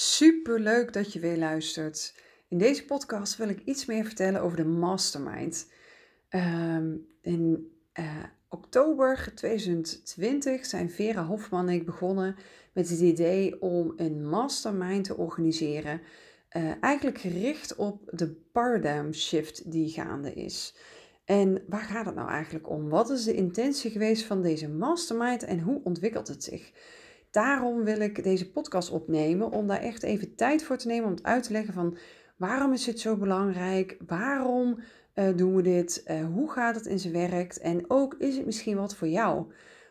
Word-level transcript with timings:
Super 0.00 0.60
leuk 0.60 0.92
dat 0.92 1.12
je 1.12 1.20
weer 1.20 1.36
luistert. 1.36 2.14
In 2.48 2.58
deze 2.58 2.84
podcast 2.84 3.36
wil 3.36 3.48
ik 3.48 3.62
iets 3.64 3.86
meer 3.86 4.04
vertellen 4.04 4.40
over 4.40 4.56
de 4.56 4.64
mastermind. 4.64 5.70
Ehm, 6.28 6.96
in 7.20 7.72
uh, 7.94 8.04
oktober 8.48 9.32
2020 9.34 10.66
zijn 10.66 10.90
Vera 10.90 11.24
Hofman 11.24 11.68
en 11.68 11.74
ik 11.74 11.86
begonnen 11.86 12.36
met 12.72 12.88
het 12.88 13.00
idee 13.00 13.62
om 13.62 13.92
een 13.96 14.28
mastermind 14.28 15.04
te 15.04 15.16
organiseren. 15.16 16.00
Uh, 16.56 16.72
eigenlijk 16.80 17.18
gericht 17.18 17.76
op 17.76 18.02
de 18.10 18.28
paradigm 18.52 19.12
shift 19.12 19.70
die 19.70 19.88
gaande 19.88 20.34
is. 20.34 20.74
En 21.24 21.62
waar 21.68 21.84
gaat 21.84 22.06
het 22.06 22.14
nou 22.14 22.28
eigenlijk 22.28 22.70
om? 22.70 22.88
Wat 22.88 23.10
is 23.10 23.24
de 23.24 23.34
intentie 23.34 23.90
geweest 23.90 24.24
van 24.24 24.42
deze 24.42 24.68
mastermind 24.68 25.42
en 25.42 25.60
hoe 25.60 25.80
ontwikkelt 25.84 26.28
het 26.28 26.44
zich? 26.44 26.72
Daarom 27.30 27.84
wil 27.84 28.00
ik 28.00 28.22
deze 28.22 28.50
podcast 28.50 28.90
opnemen, 28.90 29.50
om 29.50 29.66
daar 29.66 29.80
echt 29.80 30.02
even 30.02 30.34
tijd 30.34 30.62
voor 30.62 30.76
te 30.76 30.86
nemen 30.86 31.04
om 31.04 31.14
het 31.14 31.22
uit 31.22 31.42
te 31.42 31.52
leggen 31.52 31.74
van 31.74 31.96
waarom 32.36 32.72
is 32.72 32.84
dit 32.84 33.00
zo 33.00 33.16
belangrijk, 33.16 33.96
waarom 34.06 34.78
uh, 35.14 35.36
doen 35.36 35.56
we 35.56 35.62
dit, 35.62 36.04
uh, 36.06 36.26
hoe 36.26 36.50
gaat 36.50 36.74
het 36.74 36.86
in 36.86 36.98
zijn 36.98 37.12
werk 37.12 37.54
en 37.54 37.84
ook 37.90 38.14
is 38.18 38.36
het 38.36 38.46
misschien 38.46 38.76
wat 38.76 38.94
voor 38.94 39.08
jou. 39.08 39.46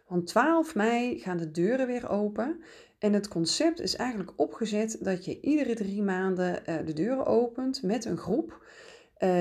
Want 0.07 0.27
12 0.27 0.75
mei 0.75 1.19
gaan 1.19 1.37
de 1.37 1.51
deuren 1.51 1.87
weer 1.87 2.09
open 2.09 2.59
en 2.99 3.13
het 3.13 3.27
concept 3.27 3.79
is 3.79 3.95
eigenlijk 3.95 4.31
opgezet 4.35 4.97
dat 5.01 5.25
je 5.25 5.39
iedere 5.41 5.75
drie 5.75 6.01
maanden 6.01 6.61
uh, 6.69 6.75
de 6.85 6.93
deuren 6.93 7.25
opent 7.25 7.83
met 7.83 8.05
een 8.05 8.17
groep. 8.17 8.65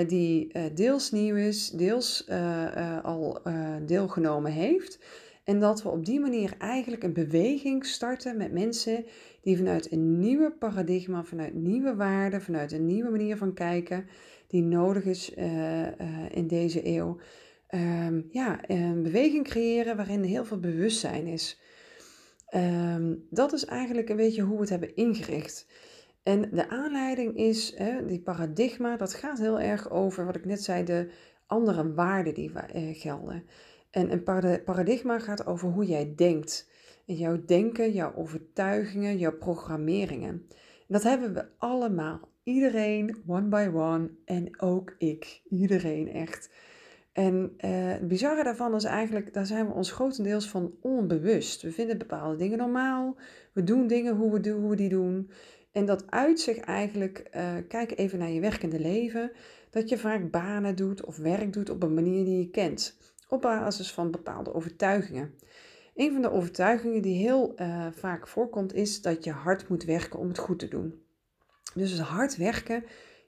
die 0.06 0.52
deels 0.74 1.10
nieuw 1.10 1.36
is, 1.36 1.70
deels 1.70 2.28
al 3.02 3.42
deelgenomen 3.86 4.52
heeft. 4.52 4.98
En 5.46 5.60
dat 5.60 5.82
we 5.82 5.88
op 5.88 6.04
die 6.04 6.20
manier 6.20 6.54
eigenlijk 6.58 7.02
een 7.02 7.12
beweging 7.12 7.86
starten 7.86 8.36
met 8.36 8.52
mensen 8.52 9.04
die 9.40 9.56
vanuit 9.56 9.92
een 9.92 10.18
nieuwe 10.18 10.52
paradigma, 10.52 11.24
vanuit 11.24 11.54
nieuwe 11.54 11.94
waarden, 11.94 12.42
vanuit 12.42 12.72
een 12.72 12.86
nieuwe 12.86 13.10
manier 13.10 13.36
van 13.36 13.54
kijken, 13.54 14.06
die 14.46 14.62
nodig 14.62 15.04
is 15.04 15.34
uh, 15.36 15.82
uh, 15.82 15.90
in 16.30 16.46
deze 16.46 16.86
eeuw, 16.86 17.18
um, 17.70 18.26
ja, 18.30 18.60
een 18.66 19.02
beweging 19.02 19.44
creëren 19.44 19.96
waarin 19.96 20.22
heel 20.22 20.44
veel 20.44 20.60
bewustzijn 20.60 21.26
is. 21.26 21.60
Um, 22.54 23.26
dat 23.30 23.52
is 23.52 23.64
eigenlijk 23.64 24.08
een 24.08 24.16
beetje 24.16 24.42
hoe 24.42 24.54
we 24.54 24.60
het 24.60 24.70
hebben 24.70 24.96
ingericht. 24.96 25.66
En 26.22 26.50
de 26.52 26.68
aanleiding 26.68 27.36
is, 27.36 27.76
die 28.06 28.20
paradigma, 28.20 28.96
dat 28.96 29.14
gaat 29.14 29.38
heel 29.38 29.60
erg 29.60 29.90
over 29.90 30.24
wat 30.24 30.36
ik 30.36 30.44
net 30.44 30.62
zei, 30.62 30.84
de 30.84 31.10
andere 31.46 31.92
waarden 31.92 32.34
die 32.34 32.50
uh, 32.50 32.64
gelden. 32.92 33.44
En 33.96 34.12
een 34.12 34.22
paradigma 34.64 35.18
gaat 35.18 35.46
over 35.46 35.68
hoe 35.68 35.86
jij 35.86 36.12
denkt. 36.16 36.68
En 37.06 37.14
jouw 37.14 37.44
denken, 37.46 37.92
jouw 37.92 38.14
overtuigingen, 38.14 39.18
jouw 39.18 39.36
programmeringen. 39.36 40.30
En 40.30 40.86
dat 40.88 41.02
hebben 41.02 41.34
we 41.34 41.44
allemaal. 41.58 42.20
Iedereen, 42.42 43.22
one 43.26 43.48
by 43.48 43.70
one. 43.74 44.10
En 44.24 44.60
ook 44.60 44.94
ik. 44.98 45.42
Iedereen 45.48 46.12
echt. 46.12 46.50
En 47.12 47.52
uh, 47.64 47.70
het 47.70 48.08
bizarre 48.08 48.44
daarvan 48.44 48.74
is 48.74 48.84
eigenlijk, 48.84 49.32
daar 49.32 49.46
zijn 49.46 49.66
we 49.66 49.72
ons 49.72 49.90
grotendeels 49.90 50.48
van 50.48 50.74
onbewust. 50.80 51.62
We 51.62 51.72
vinden 51.72 51.98
bepaalde 51.98 52.36
dingen 52.36 52.58
normaal. 52.58 53.16
We 53.52 53.64
doen 53.64 53.86
dingen 53.86 54.16
hoe 54.16 54.40
we, 54.40 54.50
hoe 54.50 54.76
die 54.76 54.88
doen. 54.88 55.30
En 55.72 55.86
dat 55.86 56.10
uit 56.10 56.40
zich 56.40 56.58
eigenlijk, 56.58 57.30
uh, 57.36 57.54
kijk 57.68 57.98
even 57.98 58.18
naar 58.18 58.30
je 58.30 58.40
werkende 58.40 58.80
leven, 58.80 59.30
dat 59.70 59.88
je 59.88 59.98
vaak 59.98 60.30
banen 60.30 60.76
doet 60.76 61.04
of 61.04 61.16
werk 61.16 61.52
doet 61.52 61.70
op 61.70 61.82
een 61.82 61.94
manier 61.94 62.24
die 62.24 62.38
je 62.38 62.50
kent 62.50 62.96
op 63.28 63.40
basis 63.40 63.92
van 63.92 64.10
bepaalde 64.10 64.54
overtuigingen. 64.54 65.34
Een 65.94 66.12
van 66.12 66.22
de 66.22 66.30
overtuigingen 66.30 67.02
die 67.02 67.16
heel 67.16 67.54
uh, 67.60 67.86
vaak 67.92 68.28
voorkomt 68.28 68.74
is 68.74 69.02
dat 69.02 69.24
je 69.24 69.30
hard 69.30 69.68
moet 69.68 69.84
werken 69.84 70.18
om 70.18 70.28
het 70.28 70.38
goed 70.38 70.58
te 70.58 70.68
doen. 70.68 71.02
Dus 71.74 71.98
hard 71.98 72.36
werken 72.36 72.84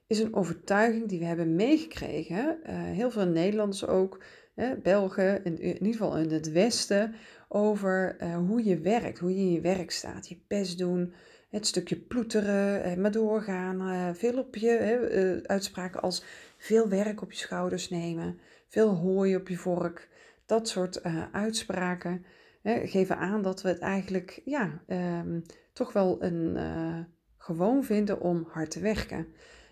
is 0.07 0.19
een 0.19 0.35
overtuiging 0.35 1.07
die 1.07 1.19
we 1.19 1.25
hebben 1.25 1.55
meegekregen. 1.55 2.59
Uh, 2.63 2.73
heel 2.73 3.11
veel 3.11 3.25
Nederlanders 3.25 3.85
ook, 3.85 4.23
hè, 4.55 4.75
Belgen, 4.75 5.43
in, 5.43 5.59
in, 5.59 5.73
ieder 5.73 5.91
geval 5.91 6.17
in 6.17 6.31
het 6.31 6.51
Westen, 6.51 7.15
over 7.47 8.17
uh, 8.21 8.37
hoe 8.37 8.63
je 8.63 8.77
werkt, 8.77 9.19
hoe 9.19 9.35
je 9.35 9.39
in 9.39 9.51
je 9.51 9.61
werk 9.61 9.91
staat. 9.91 10.27
Je 10.27 10.37
best 10.47 10.77
doen, 10.77 11.13
het 11.49 11.67
stukje 11.67 11.95
ploeteren, 11.95 13.01
maar 13.01 13.11
doorgaan, 13.11 14.15
veel 14.15 14.37
op 14.37 14.55
je 14.55 15.41
uitspraken 15.45 16.01
als 16.01 16.23
veel 16.57 16.89
werk 16.89 17.21
op 17.21 17.31
je 17.31 17.37
schouders 17.37 17.89
nemen 17.89 18.39
veel 18.69 18.95
hooi 18.95 19.35
op 19.35 19.47
je 19.47 19.57
vork. 19.57 20.09
Dat 20.45 20.67
soort 20.67 20.99
uh, 21.05 21.23
uitspraken 21.31 22.25
hè, 22.61 22.87
geven 22.87 23.17
aan 23.17 23.41
dat 23.41 23.61
we 23.61 23.67
het 23.67 23.79
eigenlijk 23.79 24.41
ja, 24.45 24.81
um, 24.87 25.43
toch 25.73 25.93
wel 25.93 26.23
een, 26.23 26.55
uh, 26.55 26.99
gewoon 27.37 27.83
vinden 27.83 28.21
om 28.21 28.47
hard 28.49 28.71
te 28.71 28.79
werken. 28.79 29.27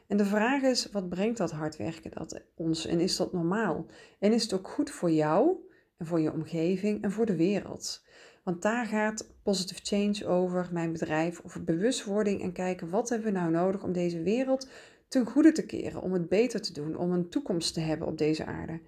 En 0.07 0.17
de 0.17 0.25
vraag 0.25 0.61
is, 0.61 0.91
wat 0.91 1.09
brengt 1.09 1.37
dat 1.37 1.51
hard 1.51 1.77
werken 1.77 2.11
dat 2.11 2.41
ons 2.55 2.85
en 2.85 2.99
is 2.99 3.17
dat 3.17 3.33
normaal? 3.33 3.85
En 4.19 4.33
is 4.33 4.43
het 4.43 4.53
ook 4.53 4.67
goed 4.67 4.89
voor 4.89 5.11
jou 5.11 5.57
en 5.97 6.05
voor 6.05 6.19
je 6.19 6.31
omgeving 6.31 7.03
en 7.03 7.11
voor 7.11 7.25
de 7.25 7.35
wereld? 7.35 8.05
Want 8.43 8.61
daar 8.61 8.85
gaat 8.85 9.35
Positive 9.43 9.79
Change 9.83 10.27
over, 10.27 10.69
mijn 10.71 10.91
bedrijf, 10.91 11.41
over 11.45 11.63
bewustwording 11.63 12.41
en 12.41 12.51
kijken 12.51 12.89
wat 12.89 13.09
hebben 13.09 13.33
we 13.33 13.39
nou 13.39 13.51
nodig 13.51 13.83
om 13.83 13.91
deze 13.91 14.21
wereld 14.21 14.69
ten 15.07 15.25
goede 15.25 15.51
te 15.51 15.65
keren, 15.65 16.01
om 16.01 16.13
het 16.13 16.29
beter 16.29 16.61
te 16.61 16.73
doen, 16.73 16.97
om 16.97 17.11
een 17.11 17.29
toekomst 17.29 17.73
te 17.73 17.79
hebben 17.79 18.07
op 18.07 18.17
deze 18.17 18.45
aarde. 18.45 18.79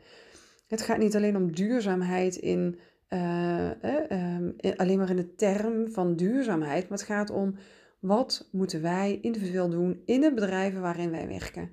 Het 0.68 0.82
gaat 0.82 0.98
niet 0.98 1.16
alleen 1.16 1.36
om 1.36 1.56
duurzaamheid 1.56 2.36
in, 2.36 2.80
uh, 3.10 3.70
uh, 3.82 4.38
alleen 4.76 4.98
maar 4.98 5.10
in 5.10 5.16
de 5.16 5.36
term 5.36 5.92
van 5.92 6.16
duurzaamheid, 6.16 6.90
maar 6.90 6.98
het 6.98 7.08
gaat 7.08 7.30
om 7.30 7.56
wat 8.00 8.48
moeten 8.52 8.82
wij 8.82 9.20
individueel 9.22 9.70
doen 9.70 10.02
in 10.06 10.22
de 10.22 10.34
bedrijven 10.34 10.82
waarin 10.82 11.12
wij 11.12 11.28
werken, 11.28 11.72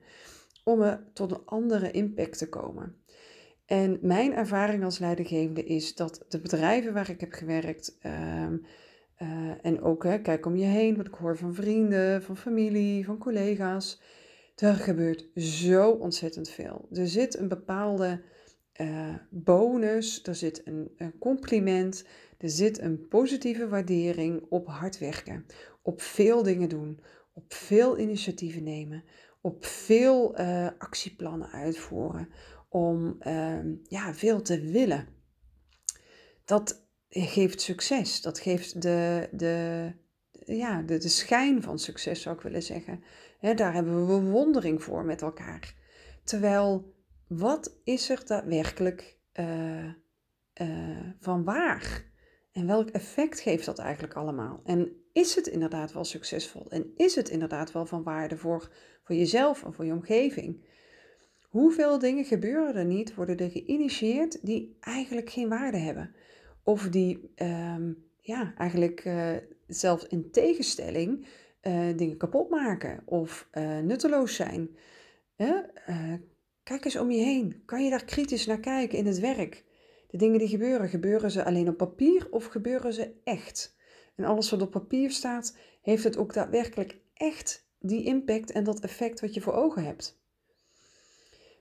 om 0.65 0.99
tot 1.13 1.31
een 1.31 1.45
andere 1.45 1.91
impact 1.91 2.39
te 2.39 2.49
komen. 2.49 2.97
En 3.67 3.99
mijn 4.01 4.33
ervaring 4.33 4.85
als 4.85 4.99
leidinggevende 4.99 5.65
is 5.65 5.95
dat 5.95 6.25
de 6.29 6.41
bedrijven 6.41 6.93
waar 6.93 7.11
ik 7.11 7.21
heb 7.21 7.33
gewerkt, 7.33 7.99
uh, 8.03 8.47
en 9.63 9.83
ook 9.83 10.05
hè, 10.05 10.21
kijk 10.21 10.47
om 10.47 10.57
je 10.57 10.65
heen, 10.65 10.97
wat 10.97 11.07
ik 11.07 11.15
hoor 11.15 11.37
van 11.37 11.55
vrienden, 11.55 12.23
van 12.23 12.37
familie, 12.37 13.05
van 13.05 13.19
collega's, 13.19 14.01
er 14.57 14.75
gebeurt 14.75 15.27
zo 15.43 15.91
ontzettend 15.91 16.49
veel. 16.49 16.89
Er 16.93 17.09
zit 17.09 17.39
een 17.39 17.49
bepaalde 17.49 18.23
uh, 18.81 19.15
bonus, 19.31 20.23
er 20.23 20.35
zit 20.35 20.67
een, 20.67 20.91
een, 20.97 21.19
compliment, 21.19 22.05
er 22.39 22.51
zit 22.51 22.81
een 22.81 23.09
positieve 23.09 23.69
waardering 23.69 24.47
op 24.49 24.67
hard 24.67 24.99
werken, 24.99 25.47
op 25.83 26.01
veel 26.03 26.43
dingen 26.43 26.69
doen, 26.69 27.01
op 27.33 27.55
veel 27.55 27.99
initiatieven 27.99 28.63
nemen, 28.63 29.05
op 29.41 29.65
veel 29.65 30.41
uh, 30.41 30.69
actieplannen 30.79 31.51
uitvoeren, 31.51 32.29
om 32.69 33.17
uh, 33.27 33.59
ja, 33.83 34.15
veel 34.15 34.43
te 34.43 34.61
willen. 34.61 35.09
Dat 36.45 36.85
geeft 37.09 37.61
succes, 37.61 38.21
dat 38.21 38.39
geeft 38.39 38.83
de, 38.83 39.29
de, 39.33 39.93
ja, 40.47 40.83
de, 40.83 40.99
de 40.99 41.09
schijn 41.09 41.63
van 41.63 41.79
succes, 41.79 42.23
zou 42.23 42.37
ik 42.37 42.43
willen 42.43 42.63
zeggen. 42.63 43.03
daar 43.55 43.73
hebben 43.73 44.01
we 44.01 44.21
bewondering 44.21 44.83
voor 44.83 45.05
met 45.05 45.23
elkaar. 45.23 45.75
Terwijl, 46.25 46.95
wat 47.27 47.77
is 47.85 48.11
er 48.11 48.27
daadwerkelijk 48.27 49.19
uh, 49.35 49.85
uh, 49.85 51.13
van 51.21 51.45
waar? 51.45 52.05
En 52.53 52.67
welk 52.67 52.89
effect 52.89 53.41
geeft 53.41 53.67
dat 53.67 53.79
eigenlijk 53.79 54.15
allemaal? 54.15 54.61
En 54.65 54.93
is 55.13 55.35
het 55.35 55.47
inderdaad 55.47 55.93
wel 55.93 56.05
succesvol? 56.05 56.71
En 56.71 56.93
is 56.97 57.15
het 57.15 57.29
inderdaad 57.29 57.73
wel 57.73 57.87
van 57.87 58.03
waarde 58.03 58.37
voor, 58.37 58.71
voor 59.03 59.17
jezelf 59.17 59.65
en 59.65 59.75
voor 59.75 59.85
je 59.85 59.93
omgeving? 59.93 60.65
Hoeveel 61.43 61.99
dingen 61.99 62.25
gebeuren 62.25 62.75
er 62.75 62.85
niet, 62.85 63.15
worden 63.15 63.37
er 63.37 63.51
geïnitieerd 63.51 64.47
die 64.47 64.77
eigenlijk 64.81 65.31
geen 65.31 65.49
waarde 65.49 65.79
hebben? 65.79 66.15
Of 66.63 66.89
die 66.89 67.33
um, 67.43 68.05
ja, 68.21 68.55
eigenlijk 68.57 69.05
uh, 69.05 69.37
zelfs 69.67 70.07
in 70.07 70.31
tegenstelling 70.31 71.27
uh, 71.63 71.97
dingen 71.97 72.17
kapot 72.17 72.51
maken 72.51 73.03
of 73.05 73.49
uh, 73.53 73.79
nutteloos 73.79 74.35
zijn. 74.35 74.77
kijk 76.63 76.85
eens 76.85 76.97
om 76.97 77.11
je 77.11 77.25
heen. 77.25 77.63
Kan 77.65 77.85
je 77.85 77.91
daar 77.91 78.05
kritisch 78.05 78.47
naar 78.47 78.61
kijken 78.61 78.99
in 78.99 79.07
het 79.07 79.19
werk? 79.19 79.65
De 80.11 80.17
dingen 80.17 80.39
die 80.39 80.49
gebeuren, 80.49 80.89
gebeuren 80.89 81.31
ze 81.31 81.45
alleen 81.45 81.69
op 81.69 81.77
papier 81.77 82.27
of 82.31 82.45
gebeuren 82.45 82.93
ze 82.93 83.13
echt? 83.25 83.77
En 84.15 84.25
alles 84.25 84.51
wat 84.51 84.63
op 84.63 84.71
papier 84.71 85.11
staat, 85.11 85.57
heeft 85.83 86.05
het 86.05 86.17
ook 86.17 86.35
daadwerkelijk 86.35 86.99
echt 87.15 87.69
die 87.79 88.05
impact 88.05 88.53
en 88.53 88.65
dat 88.65 88.81
effect 88.81 89.21
wat 89.21 89.35
je 89.35 89.41
voor 89.41 89.53
ogen 89.53 89.85
hebt? 89.85 90.19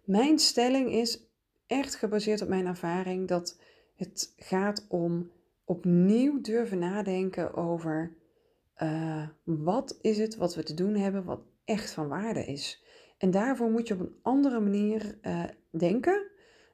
Mijn 0.04 0.40
stelling 0.40 0.92
is 0.92 1.28
echt 1.68 1.96
gebaseerd 1.96 2.42
op 2.42 2.48
mijn 2.48 2.66
ervaring 2.66 3.28
dat 3.28 3.60
het 3.96 4.34
gaat 4.38 4.86
om 4.90 5.31
opnieuw 5.66 6.42
durven 6.42 6.80
nadenken 6.80 7.54
over 7.54 8.16
uh, 8.82 9.28
wat 9.44 9.98
is 10.02 10.18
het 10.18 10.36
wat 10.36 10.56
we 10.56 10.64
te 10.64 10.74
doen 10.74 10.96
hebben 10.96 11.24
wat 11.24 11.42
echt 11.66 11.92
van 11.92 12.08
waarde 12.08 12.46
is. 12.46 12.84
En 13.18 13.32
daarvoor 13.32 13.72
moet 13.72 13.88
je 13.88 13.94
op 13.94 14.00
een 14.00 14.16
andere 14.22 14.60
manier 14.60 15.18
uh, 15.22 15.44
denken 15.70 16.32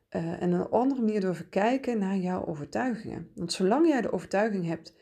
uh, 0.09 0.41
en 0.41 0.51
een 0.51 0.69
andere 0.69 1.01
manier 1.01 1.21
durven 1.21 1.49
kijken 1.49 1.99
naar 1.99 2.17
jouw 2.17 2.45
overtuigingen. 2.45 3.31
Want 3.35 3.51
zolang 3.51 3.87
jij 3.87 4.01
de 4.01 4.11
overtuiging 4.11 4.65
hebt, 4.65 4.95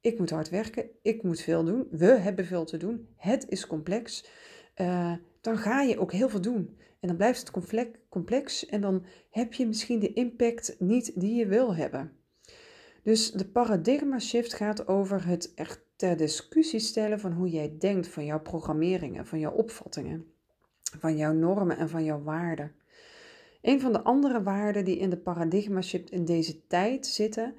ik 0.00 0.18
moet 0.18 0.30
hard 0.30 0.48
werken, 0.48 0.88
ik 1.02 1.22
moet 1.22 1.40
veel 1.40 1.64
doen, 1.64 1.88
we 1.90 2.06
hebben 2.06 2.46
veel 2.46 2.64
te 2.64 2.76
doen, 2.76 3.08
het 3.16 3.46
is 3.48 3.66
complex, 3.66 4.28
dan 5.40 5.58
ga 5.58 5.82
je 5.82 5.98
ook 5.98 6.12
heel 6.12 6.28
veel 6.28 6.40
doen. 6.40 6.78
En 7.00 7.08
dan 7.08 7.16
blijft 7.16 7.40
het 7.40 7.50
complex 8.08 8.66
en 8.66 8.80
dan 8.80 9.04
heb 9.30 9.52
je 9.52 9.66
misschien 9.66 9.98
de 9.98 10.12
impact 10.12 10.76
niet 10.78 11.20
die 11.20 11.34
je 11.34 11.46
wil 11.46 11.74
hebben. 11.74 12.12
Dus 13.06 13.30
de 13.30 13.44
paradigma 13.44 14.18
shift 14.18 14.54
gaat 14.54 14.88
over 14.88 15.26
het 15.26 15.52
echt 15.54 15.80
ter 15.96 16.16
discussie 16.16 16.80
stellen 16.80 17.20
van 17.20 17.32
hoe 17.32 17.48
jij 17.48 17.76
denkt, 17.78 18.08
van 18.08 18.24
jouw 18.24 18.40
programmeringen, 18.40 19.26
van 19.26 19.38
jouw 19.38 19.52
opvattingen, 19.52 20.26
van 20.98 21.16
jouw 21.16 21.32
normen 21.32 21.76
en 21.76 21.88
van 21.88 22.04
jouw 22.04 22.22
waarden. 22.22 22.72
Een 23.62 23.80
van 23.80 23.92
de 23.92 24.02
andere 24.02 24.42
waarden 24.42 24.84
die 24.84 24.98
in 24.98 25.10
de 25.10 25.16
paradigma 25.16 25.80
shift 25.80 26.10
in 26.10 26.24
deze 26.24 26.66
tijd 26.66 27.06
zitten, 27.06 27.54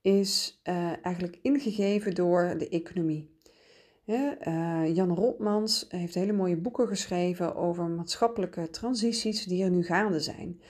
is 0.00 0.60
uh, 0.64 1.04
eigenlijk 1.04 1.38
ingegeven 1.42 2.14
door 2.14 2.54
de 2.58 2.68
economie. 2.68 3.30
Uh, 4.06 4.94
Jan 4.94 5.14
Rotmans 5.14 5.86
heeft 5.88 6.14
hele 6.14 6.32
mooie 6.32 6.56
boeken 6.56 6.88
geschreven 6.88 7.54
over 7.54 7.84
maatschappelijke 7.84 8.70
transities 8.70 9.44
die 9.44 9.64
er 9.64 9.70
nu 9.70 9.84
gaande 9.84 10.20
zijn. 10.20 10.60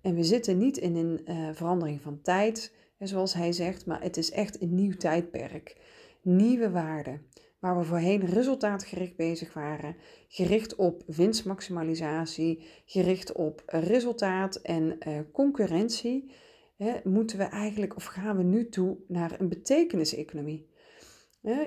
En 0.00 0.14
we 0.14 0.24
zitten 0.24 0.58
niet 0.58 0.76
in 0.76 0.96
een 0.96 1.20
uh, 1.24 1.48
verandering 1.52 2.00
van 2.00 2.20
tijd, 2.22 2.72
zoals 2.98 3.34
hij 3.34 3.52
zegt, 3.52 3.86
maar 3.86 4.02
het 4.02 4.16
is 4.16 4.30
echt 4.30 4.60
een 4.62 4.74
nieuw 4.74 4.96
tijdperk. 4.96 5.76
Nieuwe 6.22 6.70
waarden, 6.70 7.22
waar 7.58 7.78
we 7.78 7.84
voorheen 7.84 8.24
resultaatgericht 8.24 9.16
bezig 9.16 9.54
waren, 9.54 9.96
gericht 10.28 10.74
op 10.74 11.02
winstmaximalisatie, 11.06 12.66
gericht 12.84 13.32
op 13.32 13.62
resultaat 13.66 14.56
en 14.56 14.98
uh, 15.08 15.18
concurrentie, 15.32 16.30
hè, 16.76 16.94
moeten 17.04 17.38
we 17.38 17.44
eigenlijk 17.44 17.96
of 17.96 18.04
gaan 18.04 18.36
we 18.36 18.42
nu 18.42 18.68
toe 18.68 18.96
naar 19.08 19.40
een 19.40 19.48
betekeniseconomie. 19.48 20.66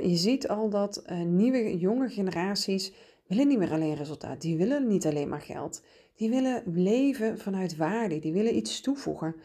Je 0.01 0.15
ziet 0.15 0.47
al 0.47 0.69
dat 0.69 1.03
uh, 1.05 1.21
nieuwe 1.21 1.77
jonge 1.77 2.09
generaties 2.09 2.93
willen 3.27 3.47
niet 3.47 3.57
meer 3.57 3.71
alleen 3.71 3.95
resultaat. 3.95 4.41
Die 4.41 4.57
willen 4.57 4.87
niet 4.87 5.05
alleen 5.05 5.29
maar 5.29 5.41
geld. 5.41 5.83
Die 6.15 6.29
willen 6.29 6.63
leven 6.65 7.39
vanuit 7.39 7.75
waarde. 7.75 8.19
Die 8.19 8.33
willen 8.33 8.55
iets 8.55 8.81
toevoegen. 8.81 9.35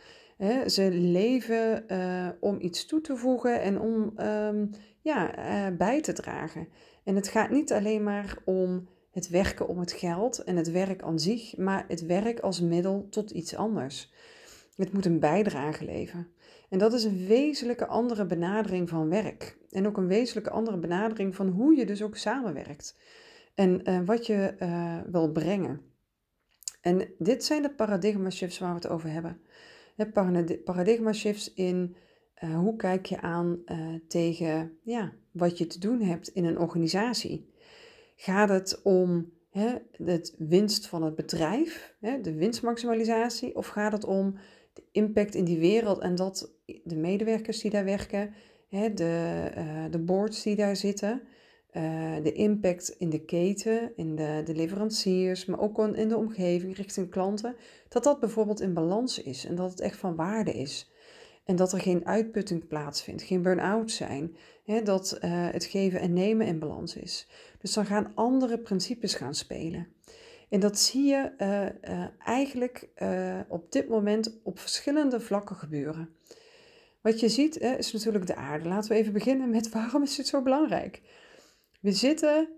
Ze 0.67 0.91
leven 0.91 1.85
uh, 1.89 2.29
om 2.41 2.61
iets 2.61 2.87
toe 2.87 3.01
te 3.01 3.17
voegen 3.17 3.61
en 3.61 3.81
om 3.81 4.13
um, 4.19 4.71
ja, 5.01 5.39
uh, 5.39 5.77
bij 5.77 6.01
te 6.01 6.13
dragen. 6.13 6.69
En 7.05 7.15
het 7.15 7.29
gaat 7.29 7.51
niet 7.51 7.73
alleen 7.73 8.03
maar 8.03 8.39
om 8.45 8.89
het 9.11 9.29
werken 9.29 9.69
om 9.69 9.79
het 9.79 9.93
geld 9.93 10.45
en 10.45 10.57
het 10.57 10.71
werk 10.71 11.03
aan 11.03 11.19
zich, 11.19 11.57
maar 11.57 11.85
het 11.89 12.07
werk 12.07 12.41
als 12.41 12.61
middel 12.61 13.07
tot 13.11 13.31
iets 13.31 13.57
anders. 13.57 14.13
Het 14.77 14.93
moet 14.93 15.05
een 15.05 15.21
bijdrage 15.21 15.85
leveren. 15.85 16.29
En 16.69 16.79
dat 16.79 16.93
is 16.93 17.05
een 17.05 17.27
wezenlijke 17.27 17.87
andere 17.87 18.27
benadering 18.27 18.89
van 18.89 19.09
werk. 19.09 19.59
En 19.71 19.87
ook 19.87 19.97
een 19.97 20.07
wezenlijke 20.07 20.51
andere 20.51 20.79
benadering 20.79 21.35
van 21.35 21.49
hoe 21.49 21.77
je 21.77 21.87
dus 21.87 22.03
ook 22.03 22.17
samenwerkt. 22.17 22.99
En 23.55 23.91
uh, 23.91 24.01
wat 24.05 24.27
je 24.27 24.55
wil 25.07 25.33
brengen. 25.33 25.81
En 26.81 27.09
dit 27.19 27.45
zijn 27.45 27.63
de 27.63 27.75
paradigma 27.75 28.31
shifts 28.31 28.59
waar 28.59 28.69
we 28.69 28.75
het 28.75 28.89
over 28.89 29.11
hebben. 29.11 29.41
Paradigma 30.65 31.13
shifts 31.13 31.53
in 31.53 31.97
uh, 32.45 32.59
hoe 32.59 32.77
kijk 32.77 33.07
je 33.07 33.21
aan 33.21 33.65
tegen 34.09 34.79
ja, 34.83 35.13
wat 35.31 35.59
je 35.59 35.67
te 35.67 35.79
doen 35.79 36.01
hebt 36.01 36.29
in 36.29 36.45
een 36.45 36.59
organisatie. 36.59 37.53
Gaat 38.17 38.49
het 38.49 38.83
om 38.83 39.33
hè, 39.51 39.75
het 40.05 40.35
winst 40.39 40.87
van 40.87 41.03
het 41.03 41.15
bedrijf, 41.15 41.95
hè, 42.01 42.21
de 42.21 42.35
winstmaximalisatie, 42.35 43.57
of 43.57 43.67
gaat 43.67 43.93
het 43.93 44.05
om 44.05 44.39
de 44.73 44.83
impact 44.93 45.35
in 45.35 45.45
die 45.45 45.59
wereld 45.59 45.99
en 45.99 46.15
dat 46.15 46.51
de 46.85 46.97
medewerkers 46.97 47.61
die 47.61 47.71
daar 47.71 47.85
werken, 47.85 48.35
hè, 48.69 48.95
de, 48.95 49.51
uh, 49.57 49.85
de 49.91 49.99
boards 49.99 50.43
die 50.43 50.57
daar 50.57 50.77
zitten, 50.77 51.23
uh, 51.77 52.15
de 52.23 52.33
impact 52.33 52.95
in 52.99 53.11
de 53.11 53.25
keten, 53.25 53.93
in 53.97 54.17
de, 54.17 54.43
de 54.45 54.55
leveranciers, 54.55 55.45
maar 55.45 55.61
ook 55.61 55.79
in 55.79 56.09
de 56.09 56.17
omgeving 56.17 56.77
richting 56.77 57.11
klanten, 57.11 57.57
dat 57.89 58.05
dat 58.05 58.21
bijvoorbeeld 58.21 58.61
in 58.61 58.75
balans 58.75 59.23
is 59.23 59.45
en 59.47 59.55
dat 59.55 59.71
het 59.71 59.81
echt 59.81 59.97
van 59.97 60.17
waarde 60.17 60.53
is. 60.53 60.93
En 61.45 61.57
dat 61.57 61.73
er 61.73 61.81
geen 61.81 62.07
uitputting 62.07 62.67
plaatsvindt, 62.69 63.23
geen 63.23 63.43
burn-out 63.43 63.91
zijn, 63.91 64.37
hè, 64.65 64.83
dat 64.83 65.19
uh, 65.25 65.49
het 65.51 65.65
geven 65.65 66.01
en 66.01 66.13
nemen 66.13 66.47
in 66.47 66.59
balans 66.59 66.97
is. 66.97 67.29
Dus 67.59 67.73
dan 67.73 67.87
gaan 67.87 68.13
andere 68.15 68.59
principes 68.59 69.15
gaan 69.15 69.35
spelen. 69.35 69.89
En 70.49 70.61
dat 70.61 70.79
zie 70.79 71.05
je 71.05 71.33
uh, 71.39 72.07
eigenlijk 72.19 72.89
op 73.49 73.73
dit 73.73 73.89
moment 73.89 74.41
op 74.43 74.59
verschillende 74.59 75.21
vlakken 75.21 75.57
gebeuren. 75.57 76.09
Wat 77.01 77.21
je 77.21 77.29
ziet 77.29 77.57
is 77.57 77.93
natuurlijk 77.93 78.27
de 78.27 78.37
aarde. 78.37 78.69
Laten 78.69 78.91
we 78.91 78.97
even 78.97 79.13
beginnen 79.13 79.51
met 79.51 79.69
waarom 79.69 80.03
is 80.03 80.17
het 80.17 80.27
zo 80.27 80.43
belangrijk? 80.43 81.03
We 81.85 81.93
zitten 81.93 82.49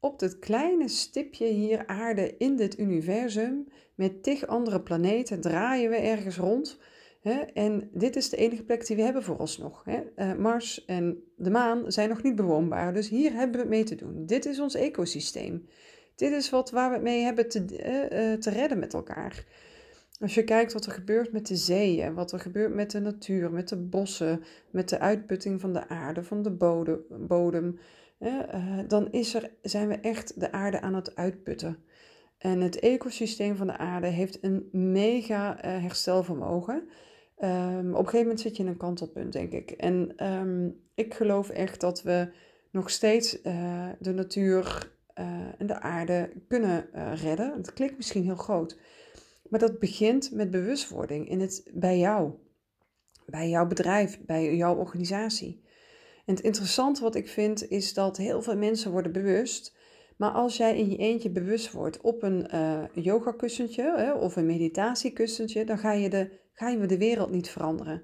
op 0.00 0.18
dit 0.18 0.38
kleine 0.38 0.88
stipje 0.88 1.46
hier 1.46 1.86
aarde 1.86 2.36
in 2.36 2.56
dit 2.56 2.78
universum. 2.78 3.68
Met 3.94 4.22
tig 4.22 4.46
andere 4.46 4.80
planeten 4.80 5.40
draaien 5.40 5.90
we 5.90 5.96
ergens 5.96 6.36
rond. 6.36 6.78
Hè? 7.20 7.32
En 7.40 7.90
dit 7.92 8.16
is 8.16 8.28
de 8.28 8.36
enige 8.36 8.62
plek 8.62 8.86
die 8.86 8.96
we 8.96 9.02
hebben 9.02 9.22
vooralsnog. 9.22 9.84
Hè? 9.84 10.34
Mars 10.34 10.84
en 10.84 11.22
de 11.36 11.50
maan 11.50 11.92
zijn 11.92 12.08
nog 12.08 12.22
niet 12.22 12.36
bewoonbaar. 12.36 12.94
Dus 12.94 13.08
hier 13.08 13.32
hebben 13.32 13.52
we 13.52 13.60
het 13.60 13.68
mee 13.68 13.84
te 13.84 13.94
doen. 13.94 14.26
Dit 14.26 14.46
is 14.46 14.60
ons 14.60 14.74
ecosysteem. 14.74 15.68
Dit 16.14 16.32
is 16.32 16.50
wat, 16.50 16.70
waar 16.70 16.88
we 16.88 16.94
het 16.94 17.04
mee 17.04 17.22
hebben 17.22 17.48
te, 17.48 17.60
uh, 17.60 18.40
te 18.40 18.50
redden 18.50 18.78
met 18.78 18.94
elkaar. 18.94 19.44
Als 20.20 20.34
je 20.34 20.44
kijkt 20.44 20.72
wat 20.72 20.86
er 20.86 20.92
gebeurt 20.92 21.32
met 21.32 21.46
de 21.46 21.56
zeeën, 21.56 22.14
wat 22.14 22.32
er 22.32 22.40
gebeurt 22.40 22.74
met 22.74 22.90
de 22.90 23.00
natuur, 23.00 23.50
met 23.50 23.68
de 23.68 23.76
bossen, 23.76 24.42
met 24.70 24.88
de 24.88 24.98
uitputting 24.98 25.60
van 25.60 25.72
de 25.72 25.88
aarde, 25.88 26.22
van 26.22 26.42
de 26.42 26.50
bodem, 26.50 27.00
bodem 27.08 27.78
dan 28.86 29.10
is 29.10 29.34
er, 29.34 29.50
zijn 29.62 29.88
we 29.88 29.94
echt 29.94 30.40
de 30.40 30.52
aarde 30.52 30.80
aan 30.80 30.94
het 30.94 31.16
uitputten. 31.16 31.84
En 32.38 32.60
het 32.60 32.78
ecosysteem 32.78 33.56
van 33.56 33.66
de 33.66 33.76
aarde 33.76 34.06
heeft 34.06 34.38
een 34.42 34.68
mega 34.72 35.56
herstelvermogen. 35.60 36.88
Um, 37.38 37.90
op 37.90 37.98
een 37.98 38.04
gegeven 38.04 38.18
moment 38.18 38.40
zit 38.40 38.56
je 38.56 38.62
in 38.62 38.68
een 38.68 38.76
kantelpunt, 38.76 39.32
denk 39.32 39.52
ik. 39.52 39.70
En 39.70 40.26
um, 40.32 40.80
ik 40.94 41.14
geloof 41.14 41.48
echt 41.48 41.80
dat 41.80 42.02
we 42.02 42.32
nog 42.70 42.90
steeds 42.90 43.42
de 43.98 44.12
natuur 44.14 44.92
en 45.58 45.66
de 45.66 45.80
aarde 45.80 46.32
kunnen 46.48 46.88
redden. 47.14 47.62
Dat 47.62 47.72
klinkt 47.72 47.96
misschien 47.96 48.24
heel 48.24 48.36
groot, 48.36 48.78
maar 49.48 49.60
dat 49.60 49.78
begint 49.78 50.32
met 50.32 50.50
bewustwording 50.50 51.28
in 51.28 51.40
het, 51.40 51.70
bij 51.74 51.98
jou, 51.98 52.32
bij 53.26 53.48
jouw 53.48 53.66
bedrijf, 53.66 54.20
bij 54.20 54.56
jouw 54.56 54.76
organisatie. 54.76 55.64
En 56.26 56.34
het 56.34 56.44
interessante 56.44 57.00
wat 57.02 57.14
ik 57.14 57.28
vind 57.28 57.68
is 57.68 57.94
dat 57.94 58.16
heel 58.16 58.42
veel 58.42 58.56
mensen 58.56 58.90
worden 58.90 59.12
bewust, 59.12 59.76
maar 60.16 60.30
als 60.30 60.56
jij 60.56 60.78
in 60.78 60.90
je 60.90 60.96
eentje 60.96 61.30
bewust 61.30 61.72
wordt 61.72 62.00
op 62.00 62.22
een 62.22 62.48
uh, 62.54 62.82
yogakussentje 62.94 64.16
of 64.20 64.36
een 64.36 64.46
meditatiekussentje, 64.46 65.64
dan 65.64 65.78
ga 65.78 65.92
je, 65.92 66.08
de, 66.08 66.30
ga 66.52 66.68
je 66.68 66.86
de 66.86 66.98
wereld 66.98 67.30
niet 67.30 67.48
veranderen. 67.48 68.02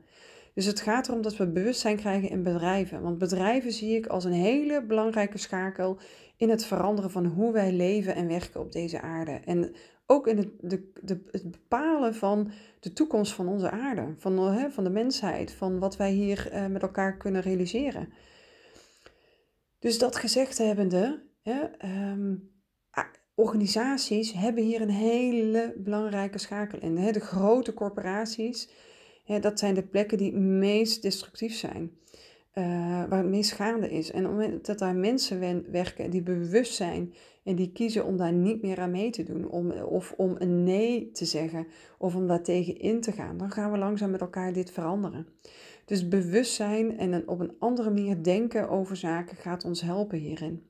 Dus 0.54 0.66
het 0.66 0.80
gaat 0.80 1.08
erom 1.08 1.22
dat 1.22 1.36
we 1.36 1.46
bewustzijn 1.46 1.96
krijgen 1.96 2.28
in 2.28 2.42
bedrijven. 2.42 3.02
Want 3.02 3.18
bedrijven 3.18 3.72
zie 3.72 3.96
ik 3.96 4.06
als 4.06 4.24
een 4.24 4.32
hele 4.32 4.84
belangrijke 4.86 5.38
schakel 5.38 5.98
in 6.36 6.50
het 6.50 6.64
veranderen 6.64 7.10
van 7.10 7.26
hoe 7.26 7.52
wij 7.52 7.72
leven 7.72 8.14
en 8.14 8.28
werken 8.28 8.60
op 8.60 8.72
deze 8.72 9.00
aarde. 9.00 9.40
En 9.44 9.74
ook 10.12 10.26
in 10.26 10.36
het, 10.36 10.48
de, 10.60 10.90
de, 11.02 11.20
bepalen 11.44 12.14
van 12.14 12.50
de 12.80 12.92
toekomst 12.92 13.32
van 13.32 13.48
onze 13.48 13.70
aarde, 13.70 14.14
van, 14.18 14.38
hè, 14.38 14.70
van 14.70 14.84
de 14.84 14.90
mensheid, 14.90 15.52
van 15.52 15.78
wat 15.78 15.96
wij 15.96 16.10
hier 16.10 16.52
uh, 16.52 16.66
met 16.66 16.82
elkaar 16.82 17.16
kunnen 17.16 17.40
realiseren. 17.40 18.12
Dus 19.78 19.98
dat 19.98 20.16
gezegd 20.16 20.58
hebbende, 20.58 21.22
hè, 21.42 21.60
um, 22.10 22.50
organisaties 23.34 24.32
hebben 24.32 24.64
hier 24.64 24.80
een 24.80 24.90
hele 24.90 25.74
belangrijke 25.76 26.38
schakel 26.38 26.78
in. 26.78 26.96
Hè. 26.96 27.12
De 27.12 27.20
grote 27.20 27.74
corporaties, 27.74 28.70
hè, 29.24 29.40
dat 29.40 29.58
zijn 29.58 29.74
de 29.74 29.82
plekken 29.82 30.18
die 30.18 30.32
het 30.32 30.40
meest 30.40 31.02
destructief 31.02 31.54
zijn. 31.54 31.90
Uh, 32.54 32.64
waar 33.08 33.18
het 33.18 33.28
meest 33.28 33.52
gaande 33.52 33.90
is. 33.90 34.10
En 34.10 34.26
omdat 34.26 34.78
daar 34.78 34.94
mensen 34.94 35.40
werken 35.70 36.10
die 36.10 36.22
bewust 36.22 36.74
zijn 36.74 37.14
en 37.44 37.56
die 37.56 37.72
kiezen 37.72 38.04
om 38.04 38.16
daar 38.16 38.32
niet 38.32 38.62
meer 38.62 38.80
aan 38.80 38.90
mee 38.90 39.10
te 39.10 39.22
doen, 39.22 39.48
om, 39.50 39.70
of 39.70 40.14
om 40.16 40.34
een 40.38 40.64
nee 40.64 41.10
te 41.10 41.24
zeggen, 41.24 41.66
of 41.98 42.14
om 42.14 42.26
daar 42.26 42.42
tegen 42.42 42.78
in 42.78 43.00
te 43.00 43.12
gaan, 43.12 43.36
dan 43.36 43.50
gaan 43.50 43.72
we 43.72 43.78
langzaam 43.78 44.10
met 44.10 44.20
elkaar 44.20 44.52
dit 44.52 44.70
veranderen. 44.70 45.26
Dus 45.84 46.08
bewustzijn 46.08 46.98
en 46.98 47.28
op 47.28 47.40
een 47.40 47.54
andere 47.58 47.90
manier 47.90 48.22
denken 48.22 48.68
over 48.68 48.96
zaken 48.96 49.36
gaat 49.36 49.64
ons 49.64 49.80
helpen 49.80 50.18
hierin. 50.18 50.66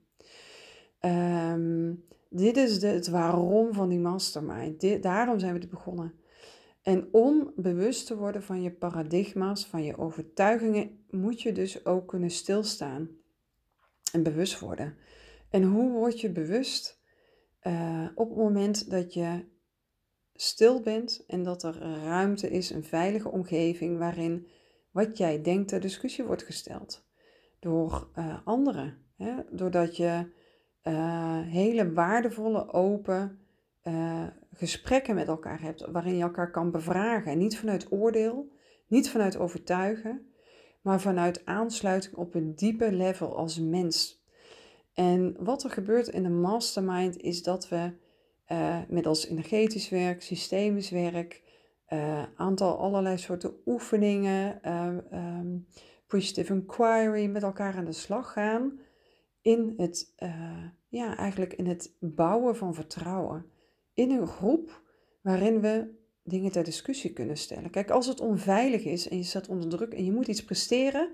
Um, 1.01 2.05
dit 2.29 2.57
is 2.57 2.81
de, 2.81 2.87
het 2.87 3.09
waarom 3.09 3.73
van 3.73 3.89
die 3.89 3.99
mastermind. 3.99 4.81
Dit, 4.81 5.03
daarom 5.03 5.39
zijn 5.39 5.53
we 5.55 5.61
het 5.61 5.71
begonnen. 5.71 6.15
En 6.83 7.09
om 7.11 7.53
bewust 7.57 8.07
te 8.07 8.17
worden 8.17 8.43
van 8.43 8.63
je 8.63 8.71
paradigma's, 8.71 9.67
van 9.67 9.85
je 9.85 9.99
overtuigingen, 9.99 11.05
moet 11.11 11.43
je 11.43 11.53
dus 11.53 11.85
ook 11.87 12.09
kunnen 12.09 12.31
stilstaan 12.31 13.09
en 14.13 14.23
bewust 14.23 14.61
worden. 14.61 14.95
En 15.53 15.63
hoe 15.63 15.91
word 15.91 16.21
je 16.21 16.31
bewust? 16.31 17.01
Uh, 17.63 18.09
op 18.15 18.29
het 18.29 18.39
moment 18.39 18.91
dat 18.91 19.15
je 19.15 19.45
stil 20.35 20.81
bent 20.81 21.25
en 21.27 21.43
dat 21.43 21.63
er 21.63 21.79
ruimte 22.05 22.51
is, 22.51 22.71
een 22.71 22.85
veilige 22.85 23.29
omgeving 23.29 23.99
waarin 23.99 24.47
wat 24.91 25.19
jij 25.19 25.43
denkt 25.43 25.69
ter 25.69 25.81
discussie 25.81 26.25
wordt 26.25 26.43
gesteld. 26.43 27.05
door 27.59 28.11
uh, 28.19 28.39
anderen. 28.45 28.99
Hè? 29.17 29.35
Doordat 29.51 29.97
je 29.97 30.27
hele 31.47 31.93
waardevolle, 31.93 32.73
open 32.73 33.39
gesprekken 34.53 35.15
met 35.15 35.29
elkaar 35.29 35.61
hebt, 35.61 35.87
waarin 35.91 36.17
je 36.17 36.23
elkaar 36.23 36.51
kan 36.51 36.71
bevragen. 36.71 37.33
En 37.33 37.39
niet 37.39 37.59
vanuit 37.59 37.93
oordeel, 37.93 38.53
niet 38.87 39.11
vanuit 39.11 39.37
overtuigen, 39.37 40.33
maar 40.81 41.01
vanuit 41.01 41.45
aansluiting 41.47 42.15
op 42.15 42.35
een 42.35 42.55
diepe 42.55 42.93
level 42.93 43.37
als 43.37 43.59
mens. 43.59 44.22
En 44.95 45.37
wat 45.39 45.65
er 45.65 45.71
gebeurt 45.71 46.09
in 46.09 46.23
de 46.23 46.29
mastermind 46.29 47.21
is 47.21 47.43
dat 47.43 47.69
we 47.69 47.93
uh, 48.49 48.79
middels 48.89 49.27
energetisch 49.27 49.89
werk, 49.89 50.23
systemisch 50.23 50.91
werk, 50.91 51.43
uh, 51.89 52.23
aantal 52.37 52.79
allerlei 52.79 53.19
soorten 53.19 53.55
oefeningen, 53.67 54.61
uh, 54.65 54.97
appreciative 56.03 56.53
inquiry, 56.53 57.27
met 57.27 57.43
elkaar 57.43 57.77
aan 57.77 57.85
de 57.85 57.93
slag 57.93 58.33
gaan 58.33 58.81
in 59.41 59.75
het, 59.77 60.15
ja, 60.89 61.17
eigenlijk 61.17 61.53
in 61.53 61.67
het 61.67 61.97
bouwen 62.01 62.57
van 62.57 62.75
vertrouwen. 62.75 63.47
In 63.95 64.11
een 64.11 64.27
groep 64.27 64.83
waarin 65.23 65.61
we 65.61 66.01
dingen 66.25 66.53
ter 66.53 66.65
discussie 66.65 67.13
kunnen 67.13 67.37
stellen. 67.37 67.71
Kijk, 67.71 67.91
als 67.91 68.07
het 68.07 68.21
onveilig 68.21 68.85
is 68.85 69.09
en 69.09 69.17
je 69.17 69.23
staat 69.23 69.49
onder 69.49 69.69
druk 69.69 69.93
en 69.93 70.05
je 70.05 70.13
moet 70.13 70.29
iets 70.29 70.45
presteren, 70.45 71.13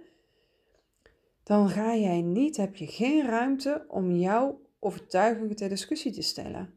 dan 1.48 1.68
ga 1.68 1.96
jij 1.96 2.22
niet, 2.22 2.56
heb 2.56 2.76
je 2.76 2.86
geen 2.86 3.26
ruimte 3.26 3.84
om 3.88 4.12
jouw 4.12 4.60
overtuigingen 4.78 5.56
ter 5.56 5.68
discussie 5.68 6.12
te 6.12 6.22
stellen. 6.22 6.74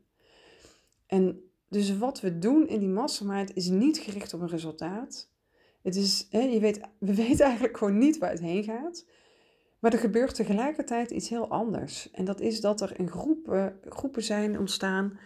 En 1.08 1.52
dus 1.70 1.98
wat 1.98 2.22
we 2.22 2.40
doen 2.40 2.68
in 2.68 2.80
die 2.80 2.90
mastermind 2.90 3.56
is 3.56 3.68
niet 3.68 3.98
gericht 3.98 4.34
op 4.34 4.42
een 4.42 4.50
resultaat. 4.50 5.30
Het 5.82 5.96
is, 5.96 6.28
hè, 6.30 6.40
je 6.40 6.60
weet, 6.60 6.80
we 7.00 7.16
weten 7.26 7.46
eigenlijk 7.46 7.78
gewoon 7.78 7.98
niet 7.98 8.18
waar 8.18 8.30
het 8.30 8.40
heen 8.40 8.64
gaat. 8.64 9.06
Maar 9.80 9.94
er 9.94 10.00
gebeurt 10.00 10.36
tegelijkertijd 10.36 11.12
iets 11.12 11.30
heel 11.30 11.48
anders. 11.48 12.12
En 12.12 12.26
dat 12.26 12.40
is 12.40 12.62
dat 12.62 12.82
er 12.82 13.00
in 13.00 13.10
groepen, 13.10 13.80
groepen 13.90 14.24
zijn 14.24 14.60
ontstaan 14.60 15.20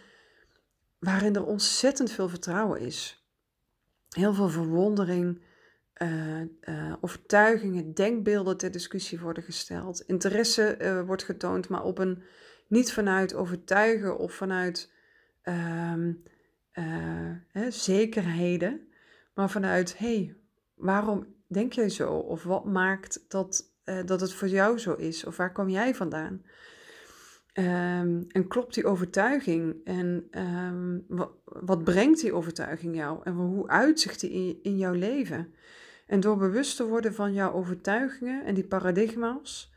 waarin 0.98 1.34
er 1.34 1.46
ontzettend 1.46 2.10
veel 2.10 2.28
vertrouwen 2.28 2.80
is. 2.80 3.26
Heel 4.08 4.34
veel 4.34 4.48
verwondering, 4.48 5.42
uh, 6.02 6.40
uh, 6.40 6.94
overtuigingen, 7.00 7.94
denkbeelden 7.94 8.56
ter 8.56 8.70
discussie 8.70 9.20
worden 9.20 9.42
gesteld. 9.42 10.00
Interesse 10.00 10.76
uh, 10.80 11.02
wordt 11.02 11.22
getoond, 11.22 11.68
maar 11.68 11.82
op 11.82 11.98
een 11.98 12.22
niet 12.68 12.92
vanuit 12.92 13.34
overtuigen 13.34 14.18
of 14.18 14.32
vanuit 14.32 14.92
uh, 15.44 15.94
hè, 17.48 17.70
zekerheden, 17.70 18.88
maar 19.34 19.50
vanuit 19.50 19.98
hey, 19.98 20.36
waarom 20.74 21.26
denk 21.46 21.72
jij 21.72 21.88
zo? 21.88 22.12
Of 22.12 22.42
wat 22.42 22.64
maakt 22.64 23.24
dat, 23.28 23.72
dat 24.04 24.20
het 24.20 24.32
voor 24.32 24.48
jou 24.48 24.78
zo 24.78 24.94
is? 24.94 25.24
Of 25.24 25.36
waar 25.36 25.52
kom 25.52 25.68
jij 25.68 25.94
vandaan? 25.94 26.42
Um, 27.58 28.26
en 28.28 28.46
klopt 28.48 28.74
die 28.74 28.86
overtuiging? 28.86 29.76
En 29.84 30.28
wat, 31.08 31.30
wat, 31.44 31.84
brengt 31.84 32.20
die 32.20 32.32
overtuiging 32.32 32.96
jou? 32.96 33.20
En 33.24 33.32
hoe 33.32 33.68
uitzicht 33.68 34.20
die 34.20 34.30
in, 34.30 34.58
in, 34.62 34.76
jouw 34.76 34.92
leven? 34.92 35.54
En 36.06 36.20
door 36.20 36.36
bewust 36.36 36.76
te 36.76 36.86
worden 36.86 37.14
van 37.14 37.32
jouw 37.32 37.52
overtuigingen 37.52 38.44
en 38.44 38.54
die 38.54 38.66
paradigma's, 38.66 39.74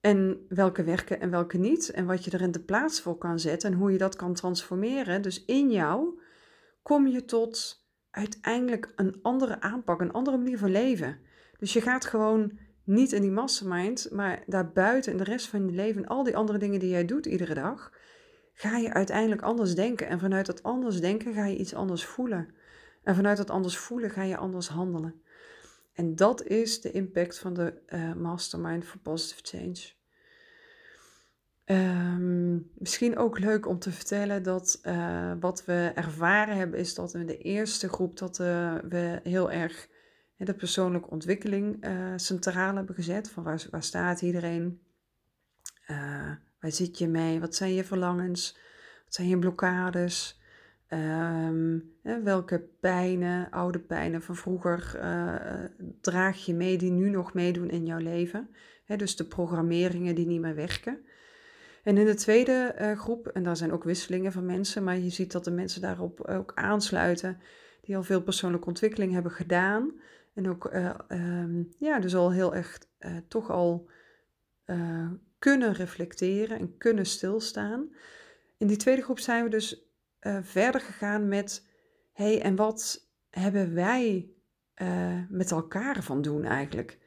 en 0.00 0.46
welke 0.48 0.84
werken 0.84 1.20
en 1.20 1.30
welke 1.30 1.58
niet, 1.58 1.90
en 1.90 2.06
wat 2.06 2.24
je 2.24 2.30
er 2.30 2.40
in 2.40 2.52
de 2.52 2.60
plaats 2.60 3.00
voor 3.00 3.18
kan 3.18 3.38
zetten 3.38 3.72
en 3.72 3.78
hoe 3.78 3.92
je 3.92 3.98
dat 3.98 4.16
kan 4.16 4.34
transformeren, 4.34 5.22
dus 5.22 5.44
in 5.44 5.70
jou, 5.70 6.20
kom 6.82 7.06
je 7.06 7.24
tot 7.24 7.82
uiteindelijk 8.10 8.92
een 8.96 9.18
andere 9.22 9.60
aanpak, 9.60 10.00
een 10.00 10.12
andere 10.12 10.36
manier 10.36 10.58
van 10.58 10.70
leven. 10.70 11.18
Dus 11.58 11.72
je 11.72 11.80
gaat 11.80 12.04
gewoon 12.04 12.58
niet 12.84 13.12
in 13.12 13.22
die 13.22 13.30
mastermind, 13.30 14.08
maar 14.10 14.42
daarbuiten 14.46 15.12
in 15.12 15.18
de 15.18 15.24
rest 15.24 15.48
van 15.48 15.66
je 15.66 15.72
leven, 15.72 16.06
al 16.06 16.22
die 16.22 16.36
andere 16.36 16.58
dingen 16.58 16.80
die 16.80 16.90
jij 16.90 17.04
doet 17.04 17.26
iedere 17.26 17.54
dag, 17.54 17.92
ga 18.52 18.76
je 18.76 18.92
uiteindelijk 18.92 19.42
anders 19.42 19.74
denken. 19.74 20.08
En 20.08 20.18
vanuit 20.18 20.46
dat 20.46 20.62
anders 20.62 21.00
denken 21.00 21.34
ga 21.34 21.44
je 21.44 21.56
iets 21.56 21.74
anders 21.74 22.04
voelen. 22.04 22.54
En 23.02 23.14
vanuit 23.14 23.36
dat 23.36 23.50
anders 23.50 23.78
voelen 23.78 24.10
ga 24.10 24.22
je 24.22 24.36
anders 24.36 24.68
handelen. 24.68 25.22
En 25.94 26.14
dat 26.14 26.42
is 26.42 26.80
de 26.80 26.90
impact 26.90 27.38
van 27.38 27.54
de 27.54 27.74
uh, 27.88 28.14
Mastermind 28.14 28.84
for 28.84 28.98
Positive 28.98 29.40
Change. 29.42 29.92
Um, 31.66 32.70
misschien 32.74 33.16
ook 33.18 33.38
leuk 33.38 33.66
om 33.66 33.78
te 33.78 33.92
vertellen 33.92 34.42
dat 34.42 34.80
uh, 34.82 35.32
wat 35.40 35.64
we 35.64 35.92
ervaren 35.94 36.56
hebben, 36.56 36.78
is 36.78 36.94
dat 36.94 37.14
in 37.14 37.26
de 37.26 37.38
eerste 37.38 37.88
groep 37.88 38.18
dat 38.18 38.38
uh, 38.38 38.74
we 38.88 39.20
heel 39.22 39.50
erg 39.50 39.88
de 40.36 40.54
persoonlijke 40.54 41.10
ontwikkeling 41.10 41.86
centraal 42.16 42.74
hebben 42.76 42.94
gezet. 42.94 43.30
Van 43.30 43.42
waar, 43.42 43.66
waar 43.70 43.82
staat 43.82 44.22
iedereen? 44.22 44.80
waar 46.60 46.72
zit 46.72 46.98
je 46.98 47.08
mee? 47.08 47.40
Wat 47.40 47.54
zijn 47.54 47.74
je 47.74 47.84
verlangens? 47.84 48.58
Wat 49.04 49.14
zijn 49.14 49.28
je 49.28 49.38
blokkades? 49.38 50.40
Um, 50.94 51.92
welke 52.24 52.68
pijnen, 52.80 53.50
oude 53.50 53.78
pijnen 53.78 54.22
van 54.22 54.36
vroeger 54.36 54.92
uh, 54.96 55.64
draag 56.00 56.44
je 56.44 56.54
mee 56.54 56.78
die 56.78 56.90
nu 56.90 57.10
nog 57.10 57.34
meedoen 57.34 57.70
in 57.70 57.86
jouw 57.86 57.98
leven? 57.98 58.48
dus 58.96 59.16
de 59.16 59.24
programmeringen 59.24 60.14
die 60.14 60.26
niet 60.26 60.40
meer 60.40 60.54
werken. 60.54 60.98
En 61.82 61.98
in 61.98 62.06
de 62.06 62.14
tweede 62.14 62.76
uh, 62.80 62.98
groep, 62.98 63.26
en 63.26 63.42
daar 63.42 63.56
zijn 63.56 63.72
ook 63.72 63.84
wisselingen 63.84 64.32
van 64.32 64.46
mensen, 64.46 64.84
maar 64.84 64.98
je 64.98 65.10
ziet 65.10 65.32
dat 65.32 65.44
de 65.44 65.50
mensen 65.50 65.80
daarop 65.80 66.20
ook 66.20 66.52
aansluiten 66.54 67.38
die 67.80 67.96
al 67.96 68.02
veel 68.02 68.22
persoonlijke 68.22 68.66
ontwikkeling 68.68 69.12
hebben 69.12 69.32
gedaan. 69.32 69.92
En 70.34 70.48
ook, 70.48 70.74
uh, 70.74 70.94
um, 71.08 71.68
ja, 71.78 71.98
dus 71.98 72.14
al 72.14 72.32
heel 72.32 72.54
erg 72.54 72.78
toch 73.28 73.50
al 73.50 73.90
kunnen 75.38 75.72
reflecteren 75.72 76.58
en 76.58 76.76
kunnen 76.76 77.06
stilstaan. 77.06 77.88
In 78.58 78.66
die 78.66 78.76
tweede 78.76 79.02
groep 79.02 79.18
zijn 79.18 79.44
we 79.44 79.50
dus 79.50 79.83
uh, 80.26 80.38
verder 80.42 80.80
gegaan 80.80 81.28
met: 81.28 81.66
hey, 82.12 82.42
en 82.42 82.56
wat 82.56 83.08
hebben 83.30 83.74
wij 83.74 84.30
uh, 84.82 85.20
met 85.28 85.50
elkaar 85.50 86.02
van 86.02 86.22
doen 86.22 86.44
eigenlijk? 86.44 86.98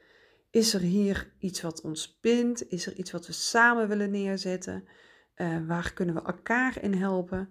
Is 0.50 0.74
er 0.74 0.80
hier 0.80 1.32
iets 1.38 1.60
wat 1.60 1.80
ons 1.80 2.18
bindt? 2.20 2.70
Is 2.70 2.86
er 2.86 2.94
iets 2.94 3.10
wat 3.10 3.26
we 3.26 3.32
samen 3.32 3.88
willen 3.88 4.10
neerzetten? 4.10 4.88
Uh, 5.36 5.66
waar 5.66 5.92
kunnen 5.92 6.14
we 6.14 6.22
elkaar 6.22 6.82
in 6.82 6.94
helpen? 6.94 7.48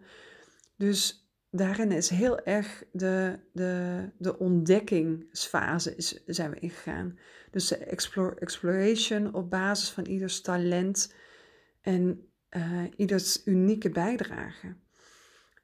Dus 0.77 1.31
daarin 1.51 1.91
is 1.91 2.09
heel 2.09 2.39
erg 2.39 2.83
de, 2.91 3.39
de, 3.53 4.03
de 4.17 4.39
ontdekkingsfase 4.39 5.95
is, 5.95 6.23
zijn 6.25 6.51
we 6.51 6.59
ingegaan. 6.59 7.19
Dus 7.51 7.67
de 7.67 7.77
explore, 7.77 8.35
exploration 8.35 9.33
op 9.33 9.49
basis 9.49 9.89
van 9.89 10.05
ieders 10.05 10.41
talent 10.41 11.13
en 11.81 12.31
ieders 12.95 13.45
unieke 13.45 13.89
bijdrage. 13.89 14.75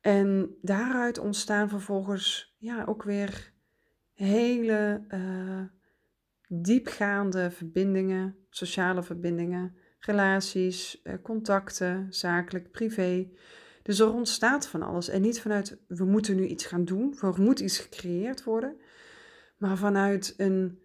En 0.03 0.57
daaruit 0.61 1.17
ontstaan 1.17 1.69
vervolgens 1.69 2.55
ja, 2.57 2.83
ook 2.85 3.03
weer 3.03 3.53
hele 4.13 5.05
uh, 5.09 5.61
diepgaande 6.47 7.51
verbindingen, 7.51 8.35
sociale 8.49 9.03
verbindingen, 9.03 9.75
relaties, 9.99 11.01
uh, 11.03 11.13
contacten, 11.21 12.07
zakelijk, 12.09 12.71
privé. 12.71 13.29
Dus 13.83 13.99
er 13.99 14.13
ontstaat 14.13 14.67
van 14.67 14.81
alles. 14.81 15.09
En 15.09 15.21
niet 15.21 15.41
vanuit 15.41 15.77
we 15.87 16.05
moeten 16.05 16.35
nu 16.35 16.45
iets 16.45 16.65
gaan 16.65 16.85
doen, 16.85 17.17
er 17.21 17.41
moet 17.41 17.59
iets 17.59 17.79
gecreëerd 17.79 18.43
worden, 18.43 18.75
maar 19.57 19.77
vanuit 19.77 20.33
een 20.37 20.79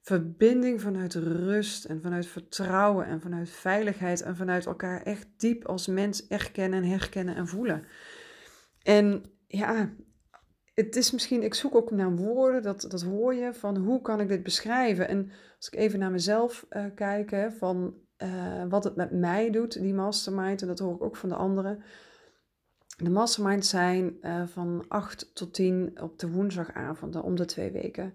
verbinding, 0.00 0.80
vanuit 0.80 1.14
rust 1.14 1.84
en 1.84 2.00
vanuit 2.00 2.26
vertrouwen 2.26 3.06
en 3.06 3.20
vanuit 3.20 3.50
veiligheid 3.50 4.22
en 4.22 4.36
vanuit 4.36 4.66
elkaar 4.66 5.02
echt 5.02 5.26
diep 5.36 5.64
als 5.64 5.86
mens 5.86 6.26
erkennen 6.26 6.82
en 6.82 6.88
herkennen 6.88 7.34
en 7.34 7.46
voelen. 7.46 7.84
En 8.84 9.24
ja, 9.46 9.94
het 10.74 10.96
is 10.96 11.10
misschien, 11.10 11.42
ik 11.42 11.54
zoek 11.54 11.74
ook 11.74 11.90
naar 11.90 12.16
woorden, 12.16 12.62
dat, 12.62 12.86
dat 12.88 13.02
hoor 13.02 13.34
je, 13.34 13.54
van 13.54 13.76
hoe 13.76 14.00
kan 14.00 14.20
ik 14.20 14.28
dit 14.28 14.42
beschrijven? 14.42 15.08
En 15.08 15.30
als 15.56 15.68
ik 15.68 15.74
even 15.74 15.98
naar 15.98 16.10
mezelf 16.10 16.66
uh, 16.70 16.84
kijk, 16.94 17.30
hè, 17.30 17.50
van 17.50 17.94
uh, 18.18 18.64
wat 18.68 18.84
het 18.84 18.96
met 18.96 19.10
mij 19.10 19.50
doet, 19.50 19.80
die 19.80 19.94
mastermind, 19.94 20.62
en 20.62 20.68
dat 20.68 20.78
hoor 20.78 20.94
ik 20.94 21.02
ook 21.02 21.16
van 21.16 21.28
de 21.28 21.34
anderen. 21.34 21.82
De 22.96 23.10
mastermind 23.10 23.66
zijn 23.66 24.16
uh, 24.20 24.46
van 24.46 24.84
8 24.88 25.34
tot 25.34 25.54
10 25.54 26.00
op 26.00 26.18
de 26.18 26.30
woensdagavonden 26.30 27.22
om 27.22 27.34
de 27.34 27.44
twee 27.44 27.70
weken. 27.70 28.14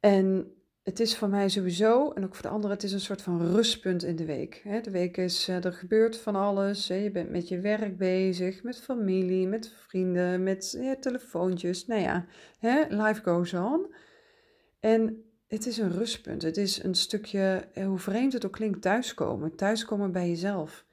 En 0.00 0.54
het 0.82 1.00
is 1.00 1.16
voor 1.16 1.28
mij 1.28 1.48
sowieso, 1.48 2.10
en 2.10 2.24
ook 2.24 2.34
voor 2.34 2.42
de 2.42 2.48
anderen, 2.48 2.76
het 2.76 2.84
is 2.84 2.92
een 2.92 3.00
soort 3.00 3.22
van 3.22 3.46
rustpunt 3.46 4.02
in 4.02 4.16
de 4.16 4.24
week. 4.24 4.62
De 4.82 4.90
week 4.90 5.16
is, 5.16 5.48
eh, 5.48 5.64
er 5.64 5.72
gebeurt 5.72 6.16
van 6.16 6.36
alles. 6.36 6.86
Je 6.86 7.10
bent 7.10 7.30
met 7.30 7.48
je 7.48 7.60
werk 7.60 7.96
bezig, 7.96 8.62
met 8.62 8.80
familie, 8.80 9.46
met 9.46 9.72
vrienden, 9.86 10.42
met 10.42 10.76
ja, 10.80 10.96
telefoontjes. 10.96 11.86
Nou 11.86 12.00
ja, 12.00 12.26
life 12.88 13.22
goes 13.22 13.54
on. 13.54 13.94
En 14.80 15.24
het 15.48 15.66
is 15.66 15.78
een 15.78 15.92
rustpunt. 15.92 16.42
Het 16.42 16.56
is 16.56 16.82
een 16.82 16.94
stukje, 16.94 17.68
eh, 17.72 17.86
hoe 17.86 17.98
vreemd 17.98 18.32
het 18.32 18.46
ook 18.46 18.52
klinkt, 18.52 18.82
thuiskomen. 18.82 19.56
Thuiskomen 19.56 20.12
bij 20.12 20.28
jezelf. 20.28 20.84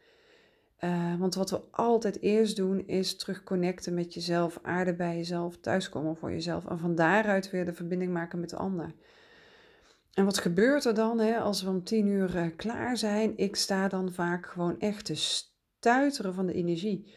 Want 1.19 1.35
wat 1.35 1.49
we 1.49 1.61
altijd 1.71 2.21
eerst 2.21 2.55
doen 2.55 2.87
is 2.87 3.15
terugconnecten 3.15 3.93
met 3.93 4.13
jezelf, 4.13 4.59
aarde 4.61 4.93
bij 4.95 5.15
jezelf, 5.15 5.57
thuiskomen 5.57 6.17
voor 6.17 6.31
jezelf. 6.31 6.65
En 6.65 6.79
van 6.79 6.95
daaruit 6.95 7.49
weer 7.49 7.65
de 7.65 7.73
verbinding 7.73 8.13
maken 8.13 8.39
met 8.39 8.49
de 8.49 8.55
ander. 8.55 8.93
En 10.17 10.25
wat 10.25 10.37
gebeurt 10.37 10.85
er 10.85 10.93
dan 10.93 11.19
hè, 11.19 11.39
als 11.39 11.63
we 11.63 11.69
om 11.69 11.83
tien 11.83 12.07
uur 12.07 12.35
uh, 12.35 12.45
klaar 12.55 12.97
zijn? 12.97 13.37
Ik 13.37 13.55
sta 13.55 13.87
dan 13.87 14.13
vaak 14.13 14.45
gewoon 14.45 14.79
echt 14.79 15.05
te 15.05 15.15
stuiteren 15.15 16.33
van 16.33 16.45
de 16.45 16.53
energie. 16.53 17.13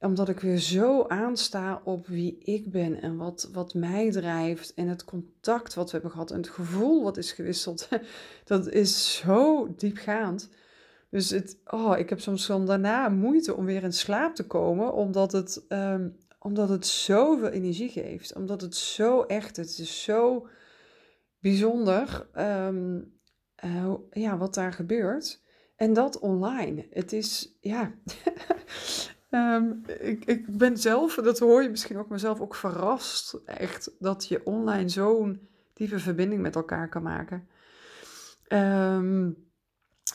Omdat 0.00 0.28
ik 0.28 0.40
weer 0.40 0.58
zo 0.58 1.06
aansta 1.08 1.80
op 1.84 2.06
wie 2.06 2.38
ik 2.38 2.70
ben 2.70 3.02
en 3.02 3.16
wat, 3.16 3.48
wat 3.52 3.74
mij 3.74 4.10
drijft. 4.10 4.74
En 4.74 4.88
het 4.88 5.04
contact 5.04 5.74
wat 5.74 5.84
we 5.84 5.90
hebben 5.90 6.10
gehad 6.10 6.30
en 6.30 6.36
het 6.36 6.48
gevoel 6.48 7.02
wat 7.02 7.16
is 7.16 7.32
gewisseld. 7.32 7.88
Dat 8.44 8.68
is 8.68 9.16
zo 9.16 9.68
diepgaand. 9.76 10.48
Dus 11.10 11.30
het, 11.30 11.58
oh, 11.66 11.98
ik 11.98 12.08
heb 12.08 12.20
soms 12.20 12.46
dan 12.46 12.66
daarna 12.66 13.08
moeite 13.08 13.54
om 13.54 13.64
weer 13.64 13.82
in 13.82 13.92
slaap 13.92 14.34
te 14.34 14.46
komen, 14.46 14.92
omdat 14.92 15.32
het, 15.32 15.64
um, 15.68 16.16
omdat 16.38 16.68
het 16.68 16.86
zoveel 16.86 17.48
energie 17.48 17.88
geeft. 17.88 18.34
Omdat 18.34 18.60
het 18.60 18.76
zo 18.76 19.22
echt, 19.22 19.56
het 19.56 19.78
is 19.78 20.02
zo 20.02 20.46
bijzonder 21.44 22.28
um, 22.38 23.12
uh, 23.64 23.94
ja, 24.10 24.36
wat 24.36 24.54
daar 24.54 24.72
gebeurt. 24.72 25.42
En 25.76 25.92
dat 25.92 26.18
online. 26.18 26.86
Het 26.90 27.12
is, 27.12 27.58
ja. 27.60 27.94
um, 29.30 29.82
ik, 30.12 30.24
ik 30.24 30.58
ben 30.58 30.76
zelf, 30.76 31.14
dat 31.14 31.38
hoor 31.38 31.62
je 31.62 31.68
misschien 31.68 31.98
ook 31.98 32.08
mezelf, 32.08 32.40
ook 32.40 32.54
verrast. 32.54 33.40
Echt 33.44 33.90
dat 33.98 34.28
je 34.28 34.44
online 34.44 34.88
zo'n 34.88 35.48
diepe 35.74 35.98
verbinding 35.98 36.42
met 36.42 36.56
elkaar 36.56 36.88
kan 36.88 37.02
maken. 37.02 37.48
Um, 38.48 39.36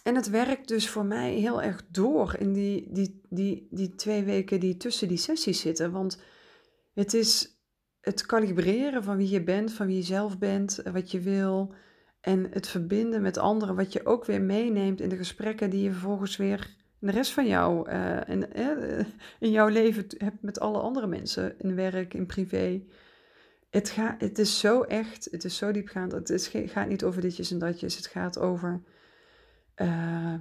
en 0.03 0.15
het 0.15 0.29
werkt 0.29 0.67
dus 0.67 0.89
voor 0.89 1.05
mij 1.05 1.33
heel 1.33 1.61
erg 1.61 1.85
door 1.91 2.35
in 2.39 2.53
die, 2.53 2.87
die, 2.91 3.21
die, 3.29 3.67
die 3.71 3.95
twee 3.95 4.23
weken 4.23 4.59
die 4.59 4.77
tussen 4.77 5.07
die 5.07 5.17
sessies 5.17 5.59
zitten. 5.59 5.91
Want 5.91 6.21
het 6.93 7.13
is 7.13 7.58
het 8.01 8.25
kalibreren 8.25 9.03
van 9.03 9.17
wie 9.17 9.29
je 9.29 9.43
bent, 9.43 9.73
van 9.73 9.87
wie 9.87 9.95
je 9.95 10.01
zelf 10.01 10.37
bent, 10.37 10.81
wat 10.91 11.11
je 11.11 11.19
wil. 11.19 11.73
En 12.21 12.47
het 12.51 12.67
verbinden 12.67 13.21
met 13.21 13.37
anderen, 13.37 13.75
wat 13.75 13.93
je 13.93 14.05
ook 14.05 14.25
weer 14.25 14.41
meeneemt 14.41 15.01
in 15.01 15.09
de 15.09 15.17
gesprekken 15.17 15.69
die 15.69 15.83
je 15.83 15.91
vervolgens 15.91 16.37
weer 16.37 16.75
de 16.99 17.11
rest 17.11 17.31
van 17.31 17.47
jou, 17.47 17.89
uh, 17.89 18.17
in, 18.27 18.45
uh, 18.55 19.05
in 19.39 19.51
jouw 19.51 19.67
leven 19.67 20.05
hebt 20.17 20.41
met 20.41 20.59
alle 20.59 20.79
andere 20.79 21.07
mensen, 21.07 21.59
in 21.59 21.75
werk, 21.75 22.13
in 22.13 22.25
privé. 22.25 22.83
Het, 23.69 23.89
gaat, 23.89 24.21
het 24.21 24.39
is 24.39 24.59
zo 24.59 24.81
echt, 24.81 25.27
het 25.31 25.43
is 25.43 25.57
zo 25.57 25.71
diepgaand. 25.71 26.11
Het 26.11 26.29
is, 26.29 26.47
gaat 26.47 26.87
niet 26.87 27.03
over 27.03 27.21
ditjes 27.21 27.51
en 27.51 27.59
datjes, 27.59 27.95
het 27.95 28.07
gaat 28.07 28.39
over 28.39 28.81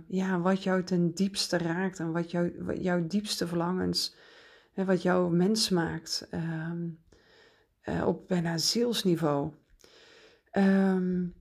ja, 0.07 0.41
wat 0.41 0.63
jou 0.63 0.83
ten 0.83 1.15
diepste 1.15 1.59
raakt 1.59 1.99
en 1.99 2.13
wat, 2.13 2.31
jou, 2.31 2.75
jouw 2.81 3.07
diepste 3.07 3.47
verlangens, 3.47 4.15
hè, 4.73 4.85
wat 4.85 5.03
jouw 5.03 5.29
mens 5.29 5.69
maakt 5.69 6.29
um, 6.35 6.99
uh, 7.89 8.07
op 8.07 8.29
bijna 8.29 8.59
zielsniveau. 8.59 9.53
Um, 10.53 11.35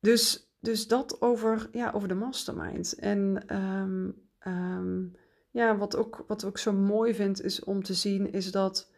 dus, 0.00 0.54
dus 0.60 0.86
dat 0.88 1.20
over, 1.20 1.68
ja, 1.72 1.90
over 1.90 2.08
de 2.08 2.14
mastermind. 2.14 2.94
En 2.94 3.44
um, 4.46 5.16
ja, 5.50 5.76
wat 5.76 5.96
ook, 5.96 6.24
wat 6.26 6.44
ook 6.44 6.58
zo 6.58 6.72
mooi 6.72 7.14
vind 7.14 7.42
is 7.42 7.64
om 7.64 7.82
te 7.82 7.94
zien, 7.94 8.32
is 8.32 8.50
dat 8.50 8.90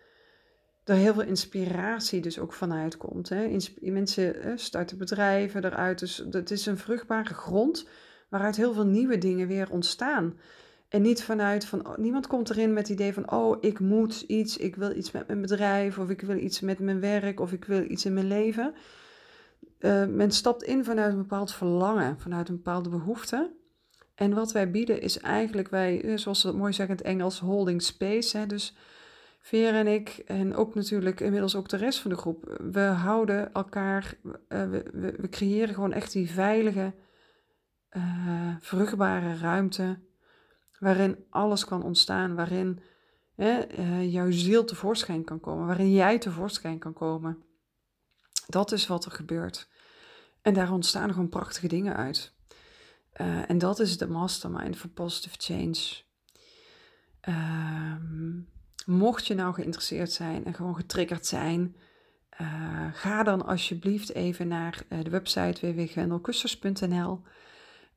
er 0.84 0.94
heel 0.94 1.14
veel 1.14 1.22
inspiratie 1.22 2.20
dus 2.20 2.38
ook 2.38 2.52
vanuit 2.52 2.96
komt. 2.96 3.28
Hè. 3.28 3.56
mensen 3.80 4.58
starten 4.58 4.98
bedrijven 4.98 5.64
eruit, 5.64 5.98
dus 5.98 6.24
het 6.30 6.50
is 6.50 6.66
een 6.66 6.78
vruchtbare 6.78 7.34
grond 7.34 7.88
waaruit 8.28 8.56
heel 8.56 8.72
veel 8.72 8.86
nieuwe 8.86 9.18
dingen 9.18 9.46
weer 9.46 9.70
ontstaan. 9.70 10.38
En 10.88 11.02
niet 11.02 11.22
vanuit 11.22 11.64
van, 11.64 11.86
oh, 11.88 11.96
niemand 11.96 12.26
komt 12.26 12.50
erin 12.50 12.72
met 12.72 12.88
het 12.88 12.98
idee 12.98 13.12
van, 13.12 13.30
oh, 13.30 13.56
ik 13.60 13.80
moet 13.80 14.20
iets, 14.20 14.56
ik 14.56 14.76
wil 14.76 14.96
iets 14.96 15.10
met 15.10 15.26
mijn 15.26 15.40
bedrijf, 15.40 15.98
of 15.98 16.08
ik 16.08 16.20
wil 16.20 16.36
iets 16.36 16.60
met 16.60 16.78
mijn 16.78 17.00
werk, 17.00 17.40
of 17.40 17.52
ik 17.52 17.64
wil 17.64 17.90
iets 17.90 18.04
in 18.04 18.14
mijn 18.14 18.26
leven. 18.26 18.74
Uh, 19.80 20.06
men 20.06 20.30
stapt 20.30 20.62
in 20.62 20.84
vanuit 20.84 21.12
een 21.12 21.18
bepaald 21.18 21.52
verlangen, 21.52 22.20
vanuit 22.20 22.48
een 22.48 22.56
bepaalde 22.56 22.88
behoefte. 22.88 23.52
En 24.14 24.34
wat 24.34 24.52
wij 24.52 24.70
bieden 24.70 25.00
is 25.00 25.18
eigenlijk, 25.18 25.68
wij, 25.68 26.02
eh, 26.02 26.16
zoals 26.16 26.40
ze 26.40 26.46
dat 26.46 26.56
mooi 26.56 26.72
zeggen 26.72 26.96
in 26.96 27.00
het 27.00 27.10
Engels, 27.10 27.38
holding 27.38 27.82
space. 27.82 28.36
Hè? 28.36 28.46
Dus 28.46 28.76
Veer 29.40 29.74
en 29.74 29.86
ik, 29.86 30.22
en 30.26 30.54
ook 30.54 30.74
natuurlijk 30.74 31.20
inmiddels 31.20 31.56
ook 31.56 31.68
de 31.68 31.76
rest 31.76 31.98
van 31.98 32.10
de 32.10 32.16
groep, 32.16 32.58
we 32.72 32.80
houden 32.80 33.52
elkaar, 33.52 34.14
uh, 34.24 34.34
we, 34.48 34.84
we, 34.92 35.28
creëren 35.28 35.74
gewoon 35.74 35.92
echt 35.92 36.12
die 36.12 36.30
veilige 36.30 36.94
vruchtbare 38.60 39.36
ruimte 39.36 39.98
waarin 40.78 41.24
alles 41.30 41.64
kan 41.64 41.82
ontstaan, 41.82 42.34
waarin 42.34 42.80
hè, 43.34 43.78
uh, 43.78 44.12
jouw 44.12 44.30
ziel 44.30 44.64
tevoorschijn 44.64 45.24
kan 45.24 45.40
komen, 45.40 45.66
waarin 45.66 45.92
jij 45.92 46.18
tevoorschijn 46.18 46.78
kan 46.78 46.92
komen. 46.92 47.42
Dat 48.46 48.72
is 48.72 48.86
wat 48.86 49.04
er 49.04 49.10
gebeurt. 49.10 49.68
En 50.42 50.54
daar 50.54 50.72
ontstaan 50.72 51.12
gewoon 51.12 51.28
prachtige 51.28 51.68
dingen 51.68 51.96
uit. 51.96 52.32
Uh, 53.20 53.50
en 53.50 53.58
dat 53.58 53.78
is 53.78 53.98
de 53.98 54.08
mastermind 54.08 54.76
voor 54.76 54.90
positive 54.90 55.36
change. 55.38 56.06
Uh, 57.28 57.94
mocht 58.86 59.26
je 59.26 59.34
nou 59.34 59.54
geïnteresseerd 59.54 60.12
zijn 60.12 60.44
en 60.44 60.54
gewoon 60.54 60.76
getriggerd 60.76 61.26
zijn, 61.26 61.76
uh, 62.40 62.86
ga 62.92 63.22
dan 63.22 63.46
alsjeblieft 63.46 64.14
even 64.14 64.48
naar 64.48 64.82
de 64.88 65.10
website 65.10 65.72
www.gendelkussers.nl. 65.72 67.22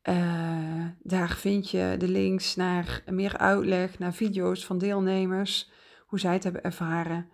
Uh, 0.10 0.86
daar 1.04 1.30
vind 1.30 1.70
je 1.70 1.96
de 1.98 2.08
links 2.08 2.56
naar 2.56 3.04
meer 3.06 3.38
uitleg, 3.38 4.00
naar 4.00 4.14
video's 4.14 4.66
van 4.66 4.78
deelnemers, 4.78 5.72
hoe 6.06 6.20
zij 6.20 6.34
het 6.34 6.44
hebben 6.44 6.64
ervaren. 6.64 7.30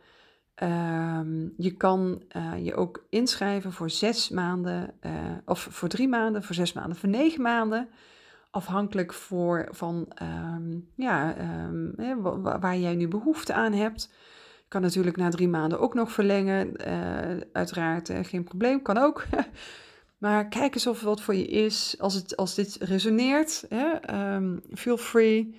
Uh, 0.63 1.19
je 1.57 1.71
kan 1.71 2.23
uh, 2.37 2.65
je 2.65 2.75
ook 2.75 3.05
inschrijven 3.09 3.71
voor 3.71 3.89
zes 3.89 4.29
maanden, 4.29 4.93
uh, 5.01 5.11
of 5.45 5.67
voor 5.71 5.89
drie 5.89 6.07
maanden, 6.07 6.43
voor 6.43 6.55
zes 6.55 6.73
maanden, 6.73 6.97
voor 6.97 7.09
negen 7.09 7.41
maanden. 7.41 7.89
Afhankelijk 8.51 9.13
voor, 9.13 9.67
van 9.71 10.07
um, 10.21 10.89
ja, 10.95 11.35
um, 11.65 11.93
waar 12.59 12.77
jij 12.77 12.95
nu 12.95 13.07
behoefte 13.07 13.53
aan 13.53 13.73
hebt. 13.73 14.09
Je 14.57 14.67
kan 14.67 14.81
natuurlijk 14.81 15.17
na 15.17 15.29
drie 15.29 15.47
maanden 15.47 15.79
ook 15.79 15.93
nog 15.93 16.11
verlengen. 16.11 16.77
uiteraard 17.53 18.11
geen 18.21 18.43
probleem, 18.43 18.81
kan 18.81 18.97
ook. 18.97 19.25
Maar 20.17 20.47
kijk 20.47 20.73
eens 20.73 20.87
of 20.87 21.01
wat 21.01 21.21
voor 21.21 21.35
je 21.35 21.47
is. 21.47 21.95
Als, 21.99 22.13
het, 22.13 22.37
als 22.37 22.55
dit 22.55 22.75
resoneert, 22.79 23.65
hè, 23.69 24.13
um, 24.35 24.61
feel 24.73 24.97
free. 24.97 25.55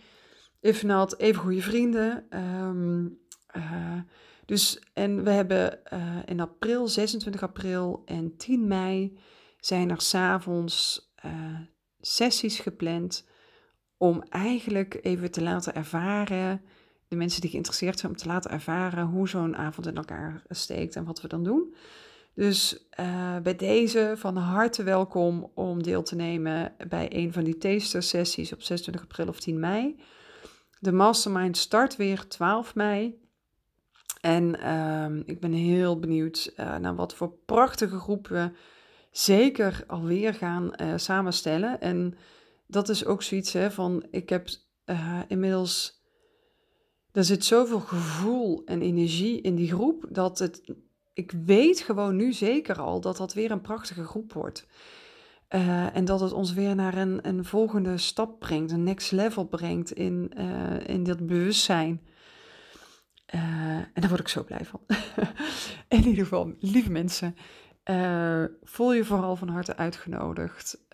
If 0.61 0.83
not, 0.83 1.19
even 1.19 1.43
goede 1.43 1.63
vrienden. 1.63 2.27
Um, 2.39 3.19
uh, 3.57 4.01
dus, 4.45 4.83
en 4.93 5.25
we 5.25 5.31
hebben 5.31 5.81
uh, 5.93 6.17
in 6.25 6.41
april, 6.41 6.89
26 6.89 7.43
april 7.43 8.03
en 8.05 8.37
10 8.37 8.67
mei, 8.67 9.19
zijn 9.61 9.91
er 9.91 10.01
s'avonds 10.01 11.11
uh, 11.25 11.59
sessies 12.01 12.59
gepland 12.59 13.27
om 13.97 14.23
eigenlijk 14.23 14.99
even 15.03 15.31
te 15.31 15.43
laten 15.43 15.75
ervaren, 15.75 16.63
de 17.09 17.17
mensen 17.17 17.41
die 17.41 17.51
geïnteresseerd 17.51 17.99
zijn, 17.99 18.13
om 18.13 18.19
te 18.19 18.27
laten 18.27 18.51
ervaren 18.51 19.07
hoe 19.07 19.29
zo'n 19.29 19.57
avond 19.57 19.87
in 19.87 19.97
elkaar 19.97 20.43
steekt 20.49 20.97
en 20.97 21.05
wat 21.05 21.21
we 21.21 21.29
dan 21.29 21.45
doen. 21.45 21.75
Dus 22.39 22.87
uh, 23.01 23.37
bij 23.39 23.57
deze 23.57 24.15
van 24.17 24.37
harte 24.37 24.83
welkom 24.83 25.51
om 25.55 25.83
deel 25.83 26.03
te 26.03 26.17
nemen 26.17 26.75
bij 26.89 27.09
een 27.11 27.33
van 27.33 27.45
die 27.45 27.59
taster 27.59 28.03
sessies 28.03 28.53
op 28.53 28.63
26 28.63 29.03
april 29.03 29.29
of 29.29 29.41
10 29.41 29.61
mei. 29.61 29.97
De 30.79 30.93
mastermind 30.93 31.57
start 31.57 31.97
weer 31.97 32.29
12 32.29 32.75
mei. 32.75 33.21
En 34.21 34.75
um, 34.75 35.23
ik 35.27 35.41
ben 35.41 35.53
heel 35.53 35.99
benieuwd 35.99 36.53
uh, 36.57 36.77
naar 36.77 36.95
wat 36.95 37.15
voor 37.15 37.33
prachtige 37.47 37.99
groep 37.99 38.29
we 38.29 38.51
zeker 39.11 39.85
alweer 39.87 40.35
gaan 40.35 40.71
uh, 40.77 40.93
samenstellen. 40.97 41.81
En 41.81 42.15
dat 42.67 42.89
is 42.89 43.05
ook 43.05 43.23
zoiets 43.23 43.53
hè, 43.53 43.71
van, 43.71 44.07
ik 44.11 44.29
heb 44.29 44.49
inmiddels, 45.29 46.03
er 47.13 47.25
zit 47.25 47.45
zoveel 47.45 47.81
gevoel 47.81 48.63
en 48.65 48.83
energie 48.83 49.41
in 49.41 49.55
die 49.55 49.73
groep, 49.73 50.07
dat 50.11 50.39
het 50.39 50.63
ik 51.19 51.33
weet 51.45 51.81
gewoon 51.81 52.17
nu 52.17 52.33
zeker 52.33 52.81
al 52.81 53.01
dat 53.01 53.17
dat 53.17 53.35
weer 53.35 53.51
een 53.51 53.61
prachtige 53.61 54.05
groep 54.05 54.33
wordt. 54.33 54.67
Uh, 55.55 55.97
en 55.97 56.05
dat 56.05 56.21
het 56.21 56.33
ons 56.33 56.53
weer 56.53 56.75
naar 56.75 56.97
een, 56.97 57.29
een 57.29 57.45
volgende 57.45 57.99
stap 57.99 58.39
brengt, 58.39 58.73
een 58.73 58.83
next 58.83 59.13
level 59.13 59.45
brengt 59.45 59.93
in, 59.93 60.33
uh, 60.39 60.89
in 60.89 61.05
dat 61.05 61.27
bewustzijn. 61.27 62.01
Uh, 63.35 63.41
en 63.75 63.91
daar 63.95 64.09
word 64.09 64.21
ik 64.21 64.29
zo 64.29 64.45
blij 64.45 64.65
van. 64.65 64.81
in 65.99 66.05
ieder 66.05 66.23
geval, 66.23 66.55
lieve 66.59 66.91
mensen, 66.91 67.35
voel 68.63 68.93
je 68.93 69.05
vooral 69.05 69.37
van 69.37 69.49
harte 69.49 69.77
uitgenodigd 69.77 70.87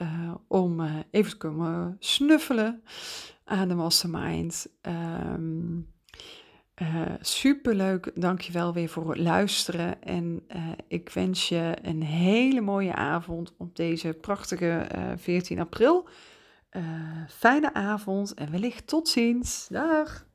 om 0.48 0.80
even 1.10 1.30
te 1.30 1.36
komen 1.36 1.96
snuffelen 1.98 2.82
aan 3.44 3.68
de 3.68 3.74
mastermind. 3.74 4.66
Um, 4.82 5.93
uh, 6.82 7.12
superleuk, 7.20 8.10
dankjewel 8.14 8.72
weer 8.72 8.88
voor 8.88 9.08
het 9.08 9.18
luisteren. 9.18 10.02
En 10.02 10.42
uh, 10.56 10.62
ik 10.88 11.08
wens 11.08 11.48
je 11.48 11.76
een 11.82 12.02
hele 12.02 12.60
mooie 12.60 12.94
avond 12.94 13.54
op 13.58 13.76
deze 13.76 14.12
prachtige 14.12 14.88
uh, 14.94 15.12
eh, 15.12 15.18
14 15.18 15.60
april. 15.60 16.08
fijne 17.28 17.74
avond 17.74 18.34
en 18.34 18.50
wellicht 18.50 18.86
tot 18.86 19.08
ziens. 19.08 19.66
Dag! 19.68 20.26